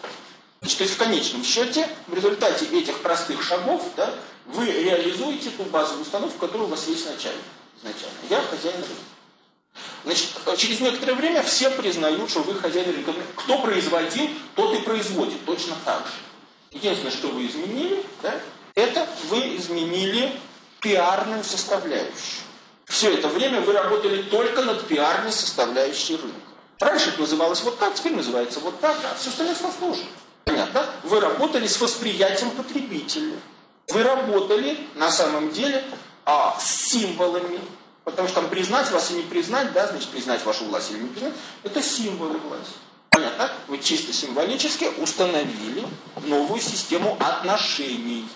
Значит, 0.61 0.77
то 0.79 0.83
есть 0.83 0.95
в 0.95 0.97
конечном 0.97 1.43
счете, 1.43 1.87
в 2.07 2.13
результате 2.15 2.65
этих 2.65 2.99
простых 3.01 3.43
шагов, 3.43 3.83
да, 3.95 4.11
вы 4.47 4.65
реализуете 4.65 5.51
ту 5.51 5.63
базовую 5.63 6.01
установку, 6.01 6.39
которая 6.39 6.67
у 6.67 6.71
вас 6.71 6.87
есть 6.87 7.03
изначально. 7.03 7.41
изначально. 7.77 8.17
Я 8.29 8.41
хозяин 8.41 8.75
рынка. 8.75 9.14
Значит, 10.05 10.29
через 10.57 10.79
некоторое 10.81 11.15
время 11.15 11.41
все 11.41 11.71
признают, 11.71 12.29
что 12.29 12.41
вы 12.41 12.53
хозяин 12.53 12.91
рынка. 12.91 13.11
Кто 13.35 13.59
производил, 13.59 14.29
тот 14.55 14.75
и 14.75 14.83
производит. 14.83 15.43
Точно 15.45 15.75
так 15.83 16.05
же. 16.05 16.13
Единственное, 16.71 17.11
что 17.11 17.29
вы 17.29 17.47
изменили, 17.47 18.03
да, 18.21 18.35
это 18.75 19.07
вы 19.29 19.55
изменили 19.55 20.31
пиарную 20.79 21.43
составляющую. 21.43 22.43
Все 22.85 23.13
это 23.13 23.27
время 23.29 23.61
вы 23.61 23.73
работали 23.73 24.21
только 24.23 24.61
над 24.61 24.87
пиарной 24.87 25.31
составляющей 25.31 26.17
рынка. 26.17 26.39
Раньше 26.79 27.09
это 27.09 27.21
называлось 27.21 27.61
вот 27.61 27.79
так, 27.79 27.95
теперь 27.95 28.15
называется 28.15 28.59
вот 28.59 28.79
так, 28.79 28.97
а 29.03 29.15
все 29.15 29.29
остальное 29.29 29.55
сложно. 29.55 30.03
Понятно? 30.43 30.85
Вы 31.03 31.19
работали 31.19 31.65
с 31.65 31.81
восприятием 31.81 32.51
потребителя. 32.51 33.37
Вы 33.87 34.03
работали 34.03 34.77
на 34.95 35.09
самом 35.09 35.51
деле 35.51 35.83
а, 36.25 36.57
с 36.59 36.89
символами, 36.89 37.59
Потому 38.05 38.27
что 38.27 38.41
там 38.41 38.49
признать 38.49 38.89
вас 38.91 39.11
и 39.11 39.15
не 39.15 39.23
признать, 39.23 39.73
да, 39.73 39.87
значит, 39.87 40.09
признать 40.09 40.45
вашу 40.45 40.65
власть 40.65 40.91
или 40.91 40.99
не 40.99 41.07
признать, 41.07 41.33
это 41.63 41.81
символы 41.81 42.37
власти. 42.37 42.75
Понятно? 43.09 43.51
Вы 43.67 43.79
чисто 43.79 44.13
символически 44.13 44.91
установили 44.99 45.83
новую 46.23 46.61
систему 46.61 47.17
отношений. 47.19 48.29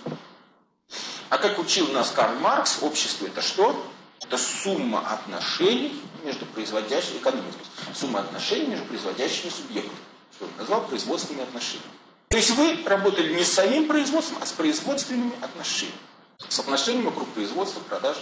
А 1.30 1.38
как 1.38 1.60
учил 1.60 1.88
нас 1.90 2.10
Карл 2.10 2.40
Маркс, 2.40 2.80
общество 2.82 3.28
это 3.28 3.42
что? 3.44 3.86
Это 4.24 4.38
сумма 4.38 5.08
отношений 5.08 6.02
между 6.24 6.48
производящими, 6.48 7.18
экономикой, 7.18 7.66
сумма 7.94 8.22
отношений 8.22 8.68
между 8.68 8.86
производящими 8.86 9.52
субъектами, 9.52 9.98
что 10.36 10.46
он 10.46 10.52
назвал 10.58 10.82
производственными 10.88 11.44
отношениями. 11.44 11.92
То 12.30 12.38
есть 12.38 12.50
вы 12.52 12.84
работали 12.86 13.36
не 13.36 13.44
с 13.44 13.54
самим 13.54 13.88
производством, 13.88 14.40
а 14.42 14.46
с 14.48 14.52
производственными 14.52 15.34
отношениями. 15.42 16.00
С 16.48 16.60
отношениями 16.60 17.06
вокруг 17.06 17.28
производства, 17.30 17.82
продаж, 17.82 18.18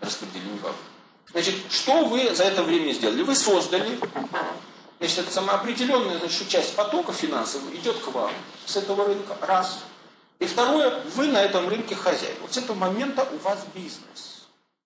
распределения 0.00 0.58
валют. 0.62 0.76
Значит, 1.32 1.54
что 1.70 2.04
вы 2.04 2.34
за 2.34 2.44
это 2.44 2.62
время 2.62 2.92
сделали? 2.92 3.22
Вы 3.22 3.34
создали, 3.34 3.98
значит, 4.98 5.18
это 5.18 5.30
самоопределенная 5.30 6.18
значит, 6.18 6.48
часть 6.48 6.74
потока 6.74 7.12
финансового 7.12 7.72
идет 7.74 7.98
к 7.98 8.08
вам 8.08 8.32
с 8.66 8.76
этого 8.76 9.06
рынка, 9.06 9.36
раз. 9.40 9.80
И 10.40 10.46
второе, 10.46 11.02
вы 11.14 11.28
на 11.28 11.42
этом 11.42 11.68
рынке 11.68 11.94
хозяин. 11.94 12.34
Вот 12.40 12.52
с 12.52 12.56
этого 12.56 12.76
момента 12.76 13.28
у 13.30 13.36
вас 13.38 13.60
бизнес. 13.74 14.39